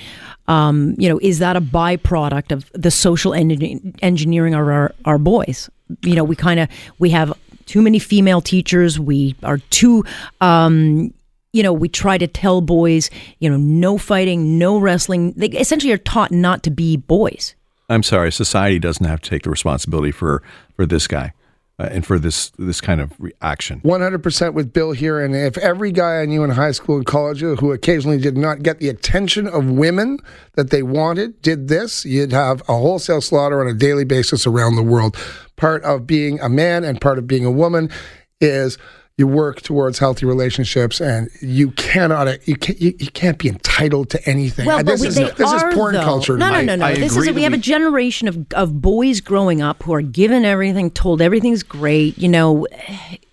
um, 0.48 0.96
you 0.98 1.08
know, 1.08 1.20
is 1.22 1.38
that 1.38 1.56
a 1.56 1.60
byproduct 1.60 2.50
of 2.50 2.68
the 2.74 2.90
social 2.90 3.32
en- 3.32 3.94
engineering 4.02 4.54
of 4.54 4.66
our, 4.66 4.92
our 5.04 5.18
boys? 5.18 5.70
You 6.02 6.16
know, 6.16 6.24
we 6.24 6.34
kind 6.34 6.58
of 6.58 6.68
we 6.98 7.10
have 7.10 7.32
too 7.66 7.80
many 7.80 8.00
female 8.00 8.40
teachers. 8.40 8.98
We 8.98 9.36
are 9.44 9.58
too 9.70 10.04
um, 10.40 11.14
you 11.52 11.62
know, 11.62 11.72
we 11.72 11.88
try 11.88 12.18
to 12.18 12.26
tell 12.26 12.60
boys, 12.60 13.10
you 13.38 13.48
know, 13.48 13.56
no 13.56 13.98
fighting, 13.98 14.58
no 14.58 14.78
wrestling. 14.78 15.32
They 15.32 15.48
essentially 15.48 15.92
are 15.92 15.98
taught 15.98 16.32
not 16.32 16.62
to 16.64 16.70
be 16.70 16.96
boys. 16.96 17.54
I'm 17.88 18.02
sorry, 18.02 18.32
society 18.32 18.78
doesn't 18.78 19.04
have 19.04 19.20
to 19.20 19.30
take 19.30 19.42
the 19.42 19.50
responsibility 19.50 20.12
for 20.12 20.42
for 20.76 20.86
this 20.86 21.06
guy 21.06 21.34
uh, 21.78 21.88
and 21.90 22.06
for 22.06 22.18
this 22.18 22.50
this 22.58 22.80
kind 22.80 23.00
of 23.00 23.12
reaction. 23.18 23.80
100% 23.80 24.54
with 24.54 24.72
Bill 24.72 24.92
here. 24.92 25.20
And 25.20 25.34
if 25.34 25.58
every 25.58 25.92
guy 25.92 26.22
I 26.22 26.26
knew 26.26 26.42
in 26.42 26.50
high 26.50 26.70
school 26.70 26.96
and 26.96 27.04
college 27.04 27.40
who 27.40 27.72
occasionally 27.72 28.18
did 28.18 28.38
not 28.38 28.62
get 28.62 28.78
the 28.78 28.88
attention 28.88 29.46
of 29.46 29.70
women 29.70 30.18
that 30.54 30.70
they 30.70 30.82
wanted 30.82 31.42
did 31.42 31.68
this, 31.68 32.06
you'd 32.06 32.32
have 32.32 32.60
a 32.62 32.74
wholesale 32.74 33.20
slaughter 33.20 33.60
on 33.60 33.68
a 33.68 33.74
daily 33.74 34.04
basis 34.04 34.46
around 34.46 34.76
the 34.76 34.82
world. 34.82 35.16
Part 35.56 35.82
of 35.84 36.06
being 36.06 36.40
a 36.40 36.48
man 36.48 36.84
and 36.84 37.00
part 37.00 37.18
of 37.18 37.26
being 37.26 37.44
a 37.44 37.50
woman 37.50 37.90
is 38.40 38.78
you 39.18 39.26
work 39.26 39.60
towards 39.60 39.98
healthy 39.98 40.24
relationships 40.26 41.00
and 41.00 41.28
you 41.42 41.70
cannot 41.72 42.46
you 42.48 42.56
can't, 42.56 42.80
you, 42.80 42.94
you 42.98 43.08
can't 43.08 43.38
be 43.38 43.48
entitled 43.48 44.08
to 44.10 44.28
anything 44.28 44.64
Well, 44.66 44.82
this 44.82 45.00
but 45.00 45.00
we, 45.00 45.08
is 45.08 45.14
they 45.16 45.30
this 45.32 45.50
are, 45.50 45.68
is 45.68 45.74
porn 45.74 45.94
though. 45.94 46.02
culture 46.02 46.36
No, 46.38 46.50
no, 46.50 46.62
no, 46.62 46.76
no. 46.76 46.86
I 46.86 46.94
This 46.94 47.12
agree 47.12 47.28
is 47.28 47.34
we 47.34 47.42
that 47.42 47.50
have 47.50 47.52
a 47.52 47.58
generation 47.58 48.26
of 48.28 48.46
of 48.54 48.80
boys 48.80 49.20
growing 49.20 49.60
up 49.60 49.82
who 49.82 49.92
are 49.94 50.02
given 50.02 50.44
everything, 50.44 50.90
told 50.90 51.20
everything's 51.20 51.62
great. 51.62 52.16
You 52.16 52.28
know, 52.28 52.66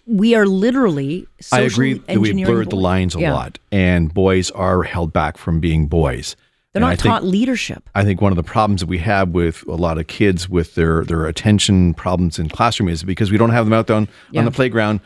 we 0.06 0.36
are 0.36 0.46
literally. 0.46 1.28
I 1.52 1.62
agree 1.62 1.94
that 1.94 2.08
we 2.08 2.30
engineering 2.30 2.46
blurred 2.54 2.70
the 2.72 2.76
lines 2.76 3.16
a 3.16 3.20
Yeah. 3.22 3.34
lot, 3.34 3.58
and 3.72 4.14
boys 4.14 4.52
are 4.52 4.84
held 4.84 5.14
back 5.14 5.38
from 5.38 5.60
being 5.60 5.88
boys. 5.88 6.36
They're 6.74 6.82
And 6.82 6.84
not 6.84 6.92
I 6.92 6.96
think- 6.98 7.04
taught 7.14 7.24
leadership. 7.24 7.90
I 7.96 8.04
think 8.04 8.22
one 8.22 8.32
of 8.32 8.36
the 8.36 8.44
problems 8.44 8.82
that 8.82 8.88
we 8.88 9.00
have 9.00 9.30
with 9.30 9.64
a 9.68 9.74
lot 9.74 9.98
of 9.98 10.06
kids 10.08 10.48
with 10.50 10.76
their 10.76 11.04
their 11.04 11.26
attention 11.26 11.94
problems 11.96 12.38
in 12.38 12.50
classroom 12.50 12.90
is 12.90 13.02
because 13.04 13.32
we 13.32 13.38
don't 13.38 13.50
have 13.52 13.66
them 13.66 13.74
out 13.74 13.90
on 13.90 14.08
Yeah. 14.32 14.40
on 14.42 14.46
the 14.46 14.52
playground, 14.52 15.00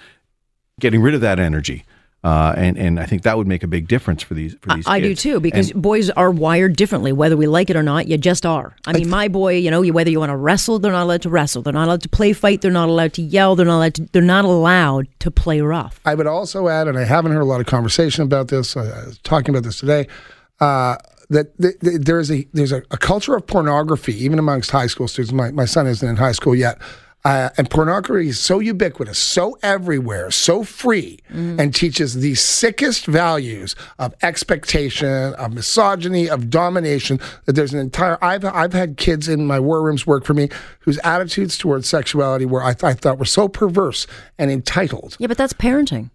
getting 0.84 1.02
rid 1.02 1.16
of 1.16 1.22
that 1.22 1.40
energy. 1.40 1.84
Uh, 2.26 2.54
and 2.56 2.78
and 2.78 3.02
I 3.02 3.06
think 3.06 3.24
that 3.24 3.38
would 3.38 3.48
make 3.48 3.64
a 3.64 3.68
big 3.68 3.86
difference 3.90 4.24
for 4.24 4.34
these 4.34 4.56
for 4.62 4.74
these. 4.76 4.88
I 4.88 5.02
do 5.02 5.14
too, 5.14 5.42
because 5.42 5.72
And 5.72 5.82
boys 5.82 6.10
are 6.12 6.32
wired 6.32 6.78
differently, 6.78 7.12
whether 7.12 7.36
we 7.36 7.48
like 7.48 7.70
it 7.70 7.76
or 7.76 7.84
not. 7.84 8.08
You 8.08 8.18
just 8.18 8.46
are. 8.46 8.74
I 8.88 8.94
mean, 8.94 9.10
my 9.10 9.28
boy, 9.28 9.56
you 9.58 9.70
know, 9.70 9.82
you- 9.82 9.92
whether 9.92 10.10
you 10.10 10.22
want 10.22 10.30
to 10.30 10.38
wrestle, 10.38 10.80
they're 10.80 10.94
not 10.94 11.04
allowed 11.04 11.22
to 11.24 11.30
wrestle. 11.30 11.62
They're 11.64 11.74
not 11.74 11.86
allowed 11.88 12.02
to 12.04 12.08
play 12.10 12.32
fight. 12.32 12.62
They're 12.62 12.72
not 12.72 12.88
allowed 12.88 13.12
to 13.16 13.22
yell. 13.22 13.58
They're 13.58 13.66
not 13.66 13.76
allowed 13.78 13.94
to. 13.96 14.08
They're 14.14 14.22
not 14.22 14.46
allowed 14.46 15.08
to 15.20 15.32
play 15.32 15.60
rough. 15.60 16.00
I 16.06 16.16
would 16.16 16.28
also 16.28 16.70
add, 16.70 16.88
and 16.88 16.98
I 16.98 17.04
haven't 17.04 17.34
heard 17.34 17.42
a 17.42 17.46
lot 17.54 17.60
of 17.60 17.66
conversation 17.68 18.24
about 18.24 18.48
this. 18.48 18.78
I, 18.78 18.84
I 18.84 19.06
was 19.06 19.18
talking 19.24 19.54
about 19.54 19.64
this 19.66 19.80
today. 19.80 20.08
Uh, 20.62 20.96
that 21.30 21.58
th- 21.62 21.78
th- 21.82 22.02
there's 22.02 22.32
a 22.32 22.48
there's 22.54 22.72
a, 22.72 22.84
a 22.92 22.98
culture 22.98 23.36
of 23.36 23.46
pornography 23.48 24.16
even 24.24 24.40
amongst 24.40 24.72
high 24.72 24.88
school 24.88 25.10
students. 25.10 25.34
My 25.34 25.52
my 25.52 25.66
son 25.66 25.88
isn't 25.88 26.08
in 26.08 26.16
high 26.16 26.32
school 26.32 26.56
yet, 26.56 26.78
uh, 27.26 27.50
and 27.58 27.70
pornography 27.70 28.28
is 28.28 28.40
so 28.40 28.60
ubiquitous, 28.60 29.18
so 29.18 29.58
everywhere, 29.64 30.30
so 30.30 30.64
free, 30.64 31.20
and 31.30 31.74
teaches 31.74 32.16
the 32.16 32.36
sickest 32.36 33.06
values 33.06 33.76
of 33.98 34.14
expectation, 34.22 35.34
of 35.36 35.54
misogyny, 35.54 36.30
of 36.30 36.50
domination. 36.50 37.20
That 37.46 37.54
there's 37.54 37.74
an 37.74 37.80
entire. 37.80 38.18
I've 38.24 38.44
I've 38.46 38.74
had 38.74 38.98
kids 38.98 39.28
in 39.28 39.46
my 39.48 39.60
war 39.60 39.82
rooms 39.82 40.06
work 40.06 40.26
for 40.26 40.34
me 40.34 40.50
whose 40.82 40.98
attitudes 41.00 41.58
towards 41.58 41.88
sexuality 41.88 42.46
were 42.46 42.64
I, 42.64 42.74
th- 42.74 42.84
I 42.84 42.94
thought 42.94 43.18
were 43.20 43.26
so 43.26 43.48
perverse 43.48 44.06
and 44.38 44.52
entitled. 44.52 45.16
Yeah, 45.20 45.28
but 45.28 45.38
that's 45.38 45.54
parenting. 45.54 46.10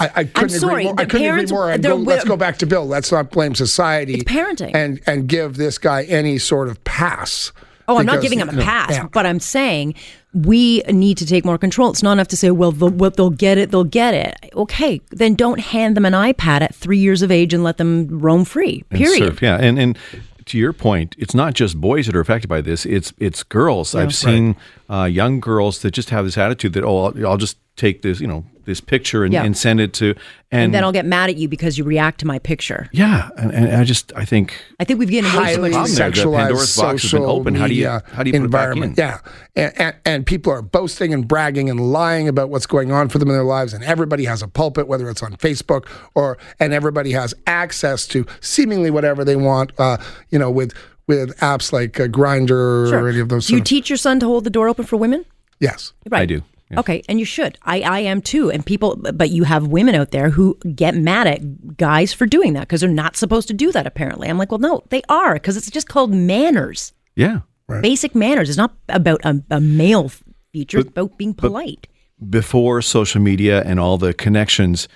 I, 0.00 0.10
I 0.16 0.24
couldn't 0.24 0.48
sorry, 0.48 0.72
agree 0.72 0.84
more. 0.84 0.94
I 1.00 1.04
couldn't 1.04 1.20
parents- 1.26 1.52
agree 1.52 1.60
more. 1.60 1.78
Go, 1.78 1.94
let's 1.96 2.24
go 2.24 2.36
back 2.36 2.56
to 2.58 2.66
Bill. 2.66 2.86
Let's 2.86 3.12
not 3.12 3.30
blame 3.30 3.54
society. 3.54 4.14
It's 4.14 4.24
parenting. 4.24 4.74
and 4.74 5.00
and 5.06 5.28
give 5.28 5.56
this 5.56 5.78
guy 5.78 6.02
any 6.04 6.38
sort 6.38 6.68
of 6.68 6.82
pass. 6.84 7.52
Oh, 7.88 7.98
I'm 7.98 8.06
not 8.06 8.22
giving 8.22 8.38
them 8.38 8.48
a 8.48 8.62
pass, 8.62 8.92
yeah. 8.92 9.06
but 9.12 9.26
I'm 9.26 9.40
saying 9.40 9.94
we 10.32 10.80
need 10.88 11.18
to 11.18 11.26
take 11.26 11.44
more 11.44 11.58
control. 11.58 11.90
It's 11.90 12.02
not 12.02 12.12
enough 12.12 12.28
to 12.28 12.36
say, 12.36 12.50
well, 12.50 12.72
they'll, 12.72 12.90
well, 12.90 13.10
they'll 13.10 13.30
get 13.30 13.58
it, 13.58 13.70
they'll 13.70 13.84
get 13.84 14.14
it. 14.14 14.50
Okay, 14.54 15.00
then 15.10 15.34
don't 15.34 15.60
hand 15.60 15.96
them 15.96 16.04
an 16.04 16.12
iPad 16.12 16.62
at 16.62 16.74
three 16.74 16.98
years 16.98 17.22
of 17.22 17.30
age 17.30 17.52
and 17.54 17.62
let 17.62 17.76
them 17.76 18.08
roam 18.08 18.44
free. 18.44 18.84
and 18.90 18.98
Period. 18.98 19.18
surf. 19.18 19.42
Yeah, 19.42 19.58
and 19.60 19.78
and 19.78 19.98
to 20.46 20.58
your 20.58 20.72
point, 20.72 21.14
it's 21.18 21.34
not 21.34 21.54
just 21.54 21.80
boys 21.80 22.06
that 22.06 22.16
are 22.16 22.20
affected 22.20 22.48
by 22.48 22.60
this. 22.60 22.84
It's 22.84 23.12
it's 23.18 23.42
girls. 23.42 23.94
I've 23.94 24.14
seen 24.14 24.56
uh, 24.90 25.04
young 25.04 25.40
girls 25.40 25.80
that 25.82 25.92
just 25.92 26.10
have 26.10 26.24
this 26.24 26.36
attitude 26.38 26.72
that 26.74 26.84
oh, 26.84 27.06
I'll, 27.06 27.26
I'll 27.26 27.36
just 27.38 27.58
take 27.76 28.02
this 28.02 28.20
you 28.20 28.26
know 28.28 28.44
this 28.66 28.80
picture 28.80 29.24
and, 29.24 29.32
Yeah. 29.34 29.42
and 29.44 29.54
send 29.54 29.78
it 29.78 29.92
to 29.94 30.10
and, 30.50 30.62
And 30.66 30.74
then 30.74 30.84
I'll 30.84 30.92
get 30.92 31.04
mad 31.04 31.28
at 31.28 31.36
you 31.36 31.48
because 31.48 31.76
you 31.76 31.84
react 31.84 32.20
to 32.20 32.26
my 32.26 32.38
picture. 32.38 32.88
yeah, 32.92 33.28
and, 33.36 33.52
and 33.52 33.76
I 33.76 33.84
just 33.84 34.12
I 34.16 34.24
think 34.24 34.54
I 34.80 34.84
think 34.84 34.98
we've 35.00 35.10
given 35.10 35.30
way 35.32 35.36
too 35.36 35.42
highly 35.60 35.70
much. 35.70 35.72
problem 35.72 35.94
there. 35.96 36.10
The 36.10 36.16
sexualized 36.20 36.36
Pandora's 36.38 36.76
box 36.76 37.02
has 37.02 37.10
been 37.12 37.20
social 37.20 37.30
open. 37.30 37.54
How 37.56 37.66
do 37.66 37.74
you- 37.74 37.80
media 37.84 38.02
how 38.12 38.22
do 38.22 38.30
you 38.30 38.38
put 38.40 38.44
it 38.46 38.50
back 38.50 38.68
environment? 38.74 38.98
in? 38.98 39.04
Yeah, 39.04 39.18
and, 39.56 39.72
and 39.80 39.96
and 40.06 40.26
people 40.26 40.52
are 40.52 40.62
boasting 40.62 41.12
and 41.12 41.26
bragging 41.28 41.68
and 41.68 41.80
lying 41.92 42.28
about 42.28 42.48
what's 42.48 42.66
going 42.66 42.90
on 42.92 43.08
for 43.08 43.18
them 43.18 43.28
in 43.28 43.34
their 43.34 43.44
lives, 43.44 43.74
and 43.74 43.82
everybody 43.84 44.24
has 44.24 44.40
a 44.42 44.48
pulpit, 44.48 44.86
whether 44.86 45.10
it's 45.10 45.22
on 45.22 45.32
Facebook 45.36 45.86
or 46.14 46.38
and 46.60 46.72
everybody 46.72 47.10
has 47.12 47.34
access 47.46 48.06
to 48.08 48.24
seemingly 48.40 48.90
whatever 48.90 49.24
they 49.24 49.36
want. 49.36 49.72
Uh, 49.78 49.96
you 50.30 50.38
know, 50.38 50.50
with 50.50 50.72
with 51.06 51.36
apps 51.38 51.72
like 51.72 51.98
uh, 52.00 52.06
Grindr 52.06 52.92
or 52.92 53.08
any 53.08 53.20
of 53.20 53.28
those. 53.28 53.46
Do 53.46 53.54
you 53.54 53.60
of- 53.60 53.64
teach 53.66 53.90
your 53.90 53.96
son 53.96 54.20
to 54.20 54.26
hold 54.26 54.44
the 54.44 54.50
door 54.50 54.68
open 54.68 54.84
for 54.84 54.96
women? 54.96 55.24
yes. 55.60 55.92
Right. 56.10 56.22
I 56.22 56.26
do. 56.26 56.42
yeah. 56.70 56.80
Okay, 56.80 57.02
and 57.08 57.18
you 57.18 57.24
should. 57.24 57.58
I, 57.62 57.80
I 57.82 58.00
am 58.00 58.20
too. 58.22 58.50
And 58.50 58.64
people, 58.64 58.96
but 58.96 59.30
you 59.30 59.44
have 59.44 59.66
women 59.68 59.94
out 59.94 60.10
there 60.10 60.30
who 60.30 60.56
get 60.74 60.94
mad 60.94 61.26
at 61.26 61.76
guys 61.76 62.12
for 62.12 62.26
doing 62.26 62.52
that 62.54 62.60
because 62.60 62.80
they're 62.80 62.90
not 62.90 63.16
supposed 63.16 63.48
to 63.48 63.54
do 63.54 63.70
that, 63.72 63.86
apparently. 63.86 64.28
I'm 64.28 64.38
like, 64.38 64.50
well, 64.50 64.58
no, 64.60 64.82
they 64.90 65.02
are 65.08 65.34
because 65.34 65.56
it's 65.56 65.70
just 65.70 65.88
called 65.88 66.12
manners. 66.12 66.92
Yeah. 67.16 67.40
Right. 67.68 67.82
Basic 67.82 68.14
manners. 68.14 68.48
It's 68.48 68.58
not 68.58 68.74
about 68.88 69.20
a, 69.24 69.42
a 69.50 69.60
male 69.60 70.10
feature, 70.52 70.80
it's 70.80 70.88
about 70.88 71.16
being 71.18 71.34
polite. 71.34 71.86
before 72.30 72.82
social 72.82 73.20
media 73.20 73.62
and 73.64 73.80
all 73.80 73.96
the 73.98 74.12
connections, 74.14 74.86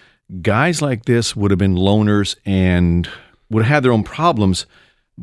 guys 0.42 0.82
like 0.82 1.04
this 1.06 1.34
would 1.34 1.50
have 1.50 1.58
been 1.58 1.74
loners 1.76 2.36
and 2.44 3.08
would 3.50 3.64
have 3.64 3.72
had 3.74 3.82
their 3.84 3.92
own 3.92 4.04
problems. 4.04 4.66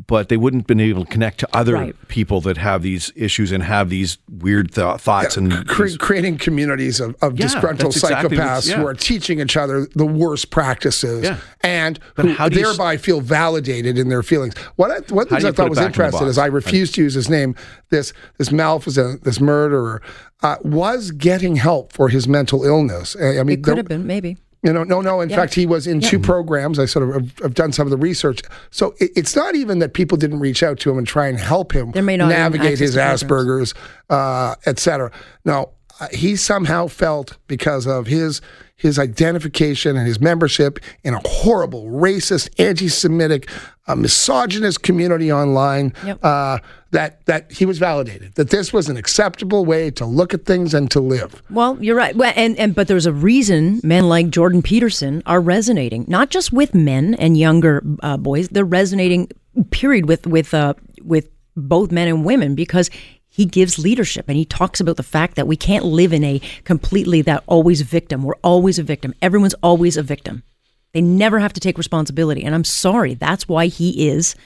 But 0.06 0.28
they 0.28 0.36
wouldn't 0.36 0.62
have 0.64 0.66
been 0.66 0.80
able 0.80 1.04
to 1.06 1.10
connect 1.10 1.40
to 1.40 1.48
other 1.56 1.72
Right. 1.74 2.08
people 2.08 2.40
that 2.42 2.58
have 2.58 2.82
these 2.82 3.12
issues 3.16 3.50
and 3.50 3.62
have 3.62 3.88
these 3.88 4.18
weird 4.28 4.72
th- 4.74 4.98
thoughts 5.00 5.36
and 5.38 5.66
Cre- 5.66 5.84
these- 5.84 5.96
creating 5.96 6.36
communities 6.38 7.00
of, 7.00 7.16
of 7.22 7.38
Yeah, 7.38 7.46
disgruntled 7.46 7.94
that's 7.94 8.02
exactly 8.04 8.36
psychopaths 8.36 8.68
yeah. 8.68 8.76
who 8.76 8.86
are 8.86 8.92
teaching 8.94 9.40
each 9.40 9.56
other 9.56 9.86
the 9.94 10.04
worst 10.04 10.50
practices 10.50 11.24
Yeah. 11.24 11.38
and 11.62 11.98
But 12.14 12.26
who 12.26 12.32
how 12.34 12.48
do 12.50 12.60
s- 12.60 12.66
thereby 12.66 12.98
feel 12.98 13.20
validated 13.22 13.96
in 13.96 14.08
their 14.10 14.22
feelings. 14.22 14.54
What 14.76 14.90
I, 14.90 15.14
one 15.14 15.26
thing 15.28 15.38
I 15.38 15.40
you 15.48 15.52
thought 15.52 15.70
was 15.70 15.78
back 15.78 15.86
in 15.86 15.92
the 15.92 16.04
interesting 16.04 16.28
is? 16.28 16.36
I 16.38 16.46
refused 16.46 16.94
to 16.96 17.02
use 17.02 17.14
his 17.14 17.30
name. 17.30 17.54
This 17.90 18.12
this 18.38 18.52
malfeasant, 18.52 19.24
this 19.24 19.40
murderer, 19.40 20.02
uh, 20.42 20.56
was 20.62 21.10
getting 21.10 21.56
help 21.56 21.92
for 21.92 22.08
his 22.10 22.28
mental 22.28 22.64
illness. 22.64 23.16
I 23.20 23.38
I 23.38 23.42
mean, 23.44 23.58
It 23.58 23.62
could 23.62 23.70
there- 23.70 23.76
have 23.76 23.88
been, 23.88 24.06
maybe. 24.06 24.36
You 24.62 24.72
know, 24.72 24.82
no, 24.84 25.00
no. 25.00 25.20
In 25.20 25.28
fact, 25.28 25.54
he 25.54 25.66
was 25.66 25.86
in 25.86 26.00
two 26.00 26.18
programs. 26.18 26.78
I 26.78 26.86
sort 26.86 27.08
of 27.08 27.14
have, 27.14 27.38
have 27.38 27.54
done 27.54 27.72
some 27.72 27.86
of 27.86 27.90
the 27.90 27.96
research. 27.96 28.40
So 28.70 28.94
it, 28.98 29.10
it's 29.14 29.36
not 29.36 29.54
even 29.54 29.78
that 29.78 29.94
people 29.94 30.18
didn't 30.18 30.40
reach 30.40 30.62
out 30.62 30.78
to 30.80 30.90
him 30.90 30.98
and 30.98 31.06
try 31.06 31.28
and 31.28 31.38
help 31.38 31.72
him 31.72 31.92
There 31.92 32.02
may 32.02 32.16
not 32.16 32.28
navigate 32.28 32.78
his 32.78 32.96
Asperger's, 32.96 33.74
uh, 34.10 34.56
et 34.64 34.78
cetera. 34.78 35.12
No, 35.44 35.70
uh, 36.00 36.08
he 36.12 36.36
somehow 36.36 36.88
felt 36.88 37.36
because 37.46 37.86
of 37.86 38.06
his 38.06 38.40
his 38.76 38.98
identification 38.98 39.96
and 39.96 40.06
his 40.06 40.20
membership 40.20 40.78
in 41.02 41.14
a 41.14 41.20
horrible, 41.24 41.86
racist, 41.86 42.50
anti-Semitic, 42.58 43.48
uh, 43.86 43.94
misogynist 43.94 44.82
community 44.82 45.32
online 45.32 45.92
Yep. 46.04 46.18
uh, 46.22 46.58
that 46.90 47.24
that 47.26 47.52
he 47.52 47.64
was 47.64 47.78
validated. 47.78 48.34
That 48.34 48.50
this 48.50 48.72
was 48.72 48.88
an 48.88 48.96
acceptable 48.96 49.64
way 49.64 49.90
to 49.92 50.04
look 50.04 50.34
at 50.34 50.44
things 50.44 50.74
and 50.74 50.90
to 50.90 51.00
live. 51.00 51.42
Well, 51.50 51.78
you're 51.82 51.96
right. 51.96 52.14
Well, 52.16 52.32
and, 52.36 52.58
and 52.58 52.74
but 52.74 52.88
there's 52.88 53.06
a 53.06 53.12
reason 53.12 53.80
men 53.82 54.08
like 54.08 54.28
Jordan 54.30 54.62
Peterson 54.62 55.22
are 55.26 55.40
resonating, 55.40 56.04
not 56.08 56.30
just 56.30 56.52
with 56.52 56.74
men 56.74 57.14
and 57.14 57.36
younger 57.38 57.82
uh, 58.02 58.16
boys. 58.16 58.48
They're 58.48 58.64
resonating, 58.64 59.28
period, 59.70 60.06
with 60.08 60.26
with 60.26 60.52
uh, 60.52 60.74
with 61.02 61.28
both 61.56 61.90
men 61.90 62.08
and 62.08 62.24
women 62.24 62.54
because 62.54 62.90
he 63.36 63.44
gives 63.44 63.78
leadership 63.78 64.24
and 64.28 64.38
he 64.38 64.46
talks 64.46 64.80
about 64.80 64.96
the 64.96 65.02
fact 65.02 65.36
that 65.36 65.46
we 65.46 65.56
can't 65.56 65.84
live 65.84 66.14
in 66.14 66.24
a 66.24 66.40
completely 66.64 67.20
that 67.20 67.44
always 67.46 67.82
victim. 67.82 68.22
We're 68.22 68.32
always 68.42 68.78
a 68.78 68.82
victim. 68.82 69.12
Everyone's 69.20 69.52
always 69.62 69.98
a 69.98 70.02
victim. 70.02 70.42
They 70.94 71.02
never 71.02 71.38
have 71.38 71.52
to 71.52 71.60
take 71.60 71.76
responsibility. 71.76 72.42
And 72.44 72.54
I'm 72.54 72.64
sorry, 72.64 73.12
that's 73.12 73.46
why 73.46 73.66
he 73.66 74.08
is 74.08 74.36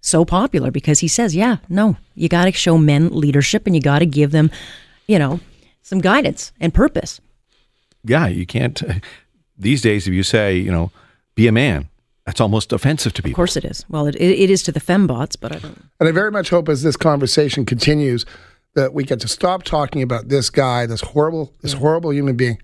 so 0.00 0.24
popular 0.24 0.72
because 0.72 0.98
he 0.98 1.06
says, 1.06 1.36
yeah, 1.36 1.58
no, 1.68 1.96
you 2.16 2.28
got 2.28 2.46
to 2.46 2.52
show 2.52 2.76
men 2.76 3.10
leadership 3.10 3.68
and 3.68 3.76
you 3.76 3.80
got 3.80 4.00
to 4.00 4.06
give 4.06 4.32
them, 4.32 4.50
you 5.06 5.20
know, 5.20 5.38
some 5.82 6.00
guidance 6.00 6.50
and 6.58 6.74
purpose. 6.74 7.20
yeah, 8.02 8.26
you 8.26 8.46
can't. 8.46 8.82
These 9.56 9.80
days, 9.80 10.08
if 10.08 10.12
you 10.12 10.24
say, 10.24 10.56
you 10.56 10.72
know, 10.72 10.90
be 11.36 11.46
a 11.46 11.52
man, 11.52 11.88
that's 12.26 12.40
almost 12.40 12.72
offensive 12.72 13.12
to 13.14 13.22
people. 13.22 13.32
Of 13.32 13.36
course 13.36 13.56
it 13.56 13.64
is. 13.64 13.84
Well, 13.88 14.06
it, 14.06 14.16
it 14.16 14.50
is 14.50 14.62
to 14.64 14.72
the 14.72 14.80
fembots, 14.80 15.36
but 15.38 15.54
I 15.54 15.58
don't. 15.58 15.84
And 16.00 16.08
I 16.08 16.12
very 16.12 16.30
much 16.30 16.50
hope 16.50 16.68
as 16.68 16.82
this 16.82 16.96
conversation 16.96 17.64
continues 17.66 18.24
that 18.74 18.92
we 18.92 19.04
get 19.04 19.20
to 19.20 19.28
stop 19.28 19.62
talking 19.62 20.02
about 20.02 20.28
this 20.28 20.50
guy, 20.50 20.86
this 20.86 21.00
horrible, 21.00 21.54
this 21.60 21.74
horrible 21.74 22.12
human 22.12 22.36
being, 22.36 22.58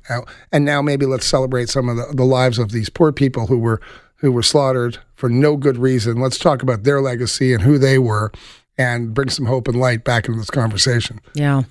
and 0.50 0.64
now 0.64 0.83
maybe 0.83 1.07
let's 1.07 1.26
celebrate 1.26 1.69
some 1.69 1.88
of 1.88 1.97
the, 1.97 2.07
the 2.14 2.25
lives 2.25 2.59
of 2.59 2.73
these 2.73 2.88
poor 2.88 3.12
people 3.12 3.47
who 3.47 3.59
were 3.59 3.81
who 4.17 4.31
were 4.33 4.43
slaughtered 4.43 4.99
for 5.14 5.31
no 5.31 5.57
good 5.57 5.79
reason. 5.79 6.21
Let's 6.21 6.38
talk 6.38 6.62
about 6.62 6.83
their 6.83 7.00
legacy 7.00 7.55
and 7.55 7.62
who 7.62 7.79
they 7.79 7.99
were, 7.99 8.33
and 8.76 9.14
bring 9.14 9.31
some 9.31 9.47
hope 9.47 9.69
and 9.69 9.79
light 9.79 10.05
back 10.05 10.26
into 10.26 10.40
this 10.40 10.50
conversation. 10.50 11.21
Yeah. 11.35 11.62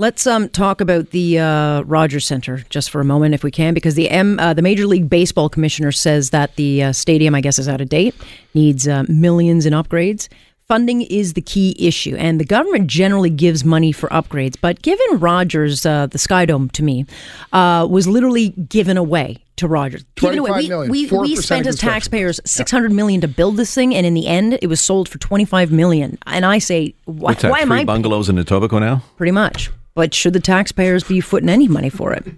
Let's 0.00 0.26
um, 0.26 0.48
talk 0.48 0.80
about 0.80 1.10
the 1.10 1.38
uh, 1.38 1.82
Rogers 1.82 2.26
Center 2.26 2.64
just 2.70 2.88
for 2.88 3.02
a 3.02 3.04
moment, 3.04 3.34
if 3.34 3.44
we 3.44 3.50
can, 3.50 3.74
because 3.74 3.96
the 3.96 4.08
M, 4.08 4.38
uh, 4.40 4.54
the 4.54 4.62
Major 4.62 4.86
League 4.86 5.10
Baseball 5.10 5.50
commissioner 5.50 5.92
says 5.92 6.30
that 6.30 6.56
the 6.56 6.84
uh, 6.84 6.92
stadium, 6.94 7.34
I 7.34 7.42
guess, 7.42 7.58
is 7.58 7.68
out 7.68 7.82
of 7.82 7.90
date, 7.90 8.14
needs 8.54 8.88
uh, 8.88 9.04
millions 9.10 9.66
in 9.66 9.74
upgrades. 9.74 10.28
Funding 10.66 11.02
is 11.02 11.34
the 11.34 11.42
key 11.42 11.76
issue, 11.78 12.16
and 12.16 12.40
the 12.40 12.46
government 12.46 12.86
generally 12.86 13.28
gives 13.28 13.62
money 13.62 13.92
for 13.92 14.08
upgrades. 14.08 14.56
But 14.58 14.80
given 14.80 15.18
Rogers, 15.18 15.84
uh, 15.84 16.06
the 16.06 16.16
Sky 16.16 16.46
Dome 16.46 16.70
to 16.70 16.82
me 16.82 17.04
uh, 17.52 17.86
was 17.90 18.08
literally 18.08 18.50
given 18.50 18.96
away 18.96 19.44
to 19.56 19.68
Rogers. 19.68 20.02
Given 20.14 20.38
away. 20.38 20.48
25 20.48 20.62
We, 20.62 20.68
million, 20.70 20.90
we, 20.90 21.08
4% 21.10 21.20
we 21.20 21.36
spent 21.36 21.66
as 21.66 21.74
construction. 21.74 21.92
taxpayers 21.92 22.40
six 22.46 22.70
hundred 22.70 22.92
million 22.92 23.20
to 23.20 23.28
build 23.28 23.58
this 23.58 23.74
thing, 23.74 23.94
and 23.94 24.06
in 24.06 24.14
the 24.14 24.28
end, 24.28 24.58
it 24.62 24.68
was 24.68 24.80
sold 24.80 25.10
for 25.10 25.18
twenty 25.18 25.44
five 25.44 25.70
million. 25.70 26.16
And 26.26 26.46
I 26.46 26.56
say, 26.58 26.94
why, 27.04 27.32
What's 27.32 27.42
that? 27.42 27.50
why 27.50 27.58
am 27.60 27.68
three 27.68 27.80
I 27.80 27.84
bungalows 27.84 28.30
in 28.30 28.36
Etobicoke 28.36 28.80
now? 28.80 29.02
pretty 29.18 29.32
much. 29.32 29.70
But 29.94 30.14
should 30.14 30.32
the 30.32 30.40
taxpayers 30.40 31.04
be 31.04 31.20
footing 31.20 31.48
any 31.48 31.68
money 31.68 31.90
for 31.90 32.12
it? 32.12 32.24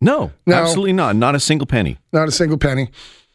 No, 0.00 0.30
No. 0.46 0.54
absolutely 0.54 0.92
not. 0.92 1.16
Not 1.16 1.34
a 1.34 1.40
single 1.40 1.66
penny. 1.66 1.98
Not 2.12 2.28
a 2.28 2.30
single 2.30 2.56
penny. 2.56 2.90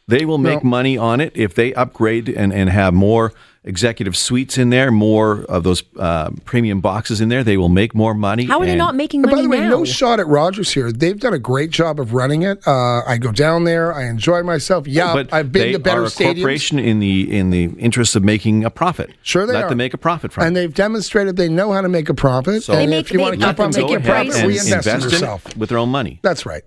They 0.08 0.24
will 0.24 0.38
make 0.38 0.64
No. 0.64 0.70
money 0.70 0.96
on 0.96 1.20
it 1.20 1.32
if 1.34 1.54
they 1.54 1.74
upgrade 1.74 2.26
and, 2.30 2.54
and 2.54 2.70
have 2.70 2.94
more 2.94 3.34
executive 3.66 4.14
suites 4.16 4.58
in 4.58 4.68
there, 4.70 4.92
more 4.92 5.42
of 5.44 5.64
those 5.64 5.82
uh, 5.98 6.30
premium 6.44 6.80
boxes 6.80 7.20
in 7.20 7.30
there. 7.30 7.42
They 7.42 7.56
will 7.56 7.68
make 7.70 7.94
more 7.94 8.12
money. 8.14 8.44
How 8.44 8.60
are 8.60 8.66
they 8.66 8.76
not 8.76 8.94
making 8.94 9.22
And 9.22 9.30
money 9.30 9.42
by 9.42 9.42
the 9.42 9.48
way, 9.48 9.60
now? 9.60 9.70
no 9.78 9.84
shot 9.86 10.20
at 10.20 10.26
Rogers 10.26 10.70
here. 10.72 10.92
They've 10.92 11.18
done 11.18 11.32
a 11.32 11.38
great 11.38 11.70
job 11.70 11.98
of 11.98 12.12
running 12.12 12.42
it. 12.42 12.60
Uh, 12.66 13.00
I 13.06 13.16
go 13.18 13.32
down 13.32 13.64
there. 13.64 13.94
I 13.94 14.04
enjoy 14.04 14.42
myself. 14.42 14.86
Yeah, 14.86 15.14
But 15.14 15.32
I've 15.32 15.50
been 15.50 15.62
they 15.62 15.72
to 15.72 15.78
better 15.78 16.02
are 16.02 16.04
a 16.04 16.08
stadiums. 16.08 16.34
corporation 16.34 16.78
in 16.78 16.98
the 17.00 17.36
in 17.36 17.50
the 17.50 17.64
interest 17.78 18.14
of 18.16 18.22
making 18.22 18.64
a 18.64 18.70
profit. 18.70 19.10
Sure 19.22 19.46
they 19.46 19.54
Let 19.54 19.64
are. 19.64 19.68
them 19.70 19.78
make 19.78 19.94
a 19.94 19.98
profit 19.98 20.32
from 20.32 20.44
it. 20.44 20.46
and 20.48 20.56
it. 20.56 20.60
they've 20.60 20.74
demonstrated 20.74 21.36
they 21.36 21.48
know 21.48 21.72
how 21.72 21.80
to 21.80 21.88
make 21.88 22.08
a 22.08 22.14
profit. 22.14 22.62
So- 22.64 22.74
and 22.74 22.82
They 22.82 22.86
make- 22.86 23.06
if 23.06 23.12
you 23.12 23.18
they- 23.18 23.22
want 23.22 23.40
to 23.40 23.46
keep 23.46 23.60
on 23.60 23.70
them 23.70 23.82
making 23.82 23.88
take 23.88 23.88
a 23.88 23.92
your 23.92 24.00
profit, 24.00 24.32
prices. 24.32 24.40
and 24.40 24.48
reinvest 24.48 24.86
in 24.88 24.94
in 24.96 25.00
yourself. 25.10 25.56
with 25.56 25.68
their 25.70 25.78
own 25.78 25.88
money. 25.88 26.20
That's 26.22 26.44
right. 26.44 26.62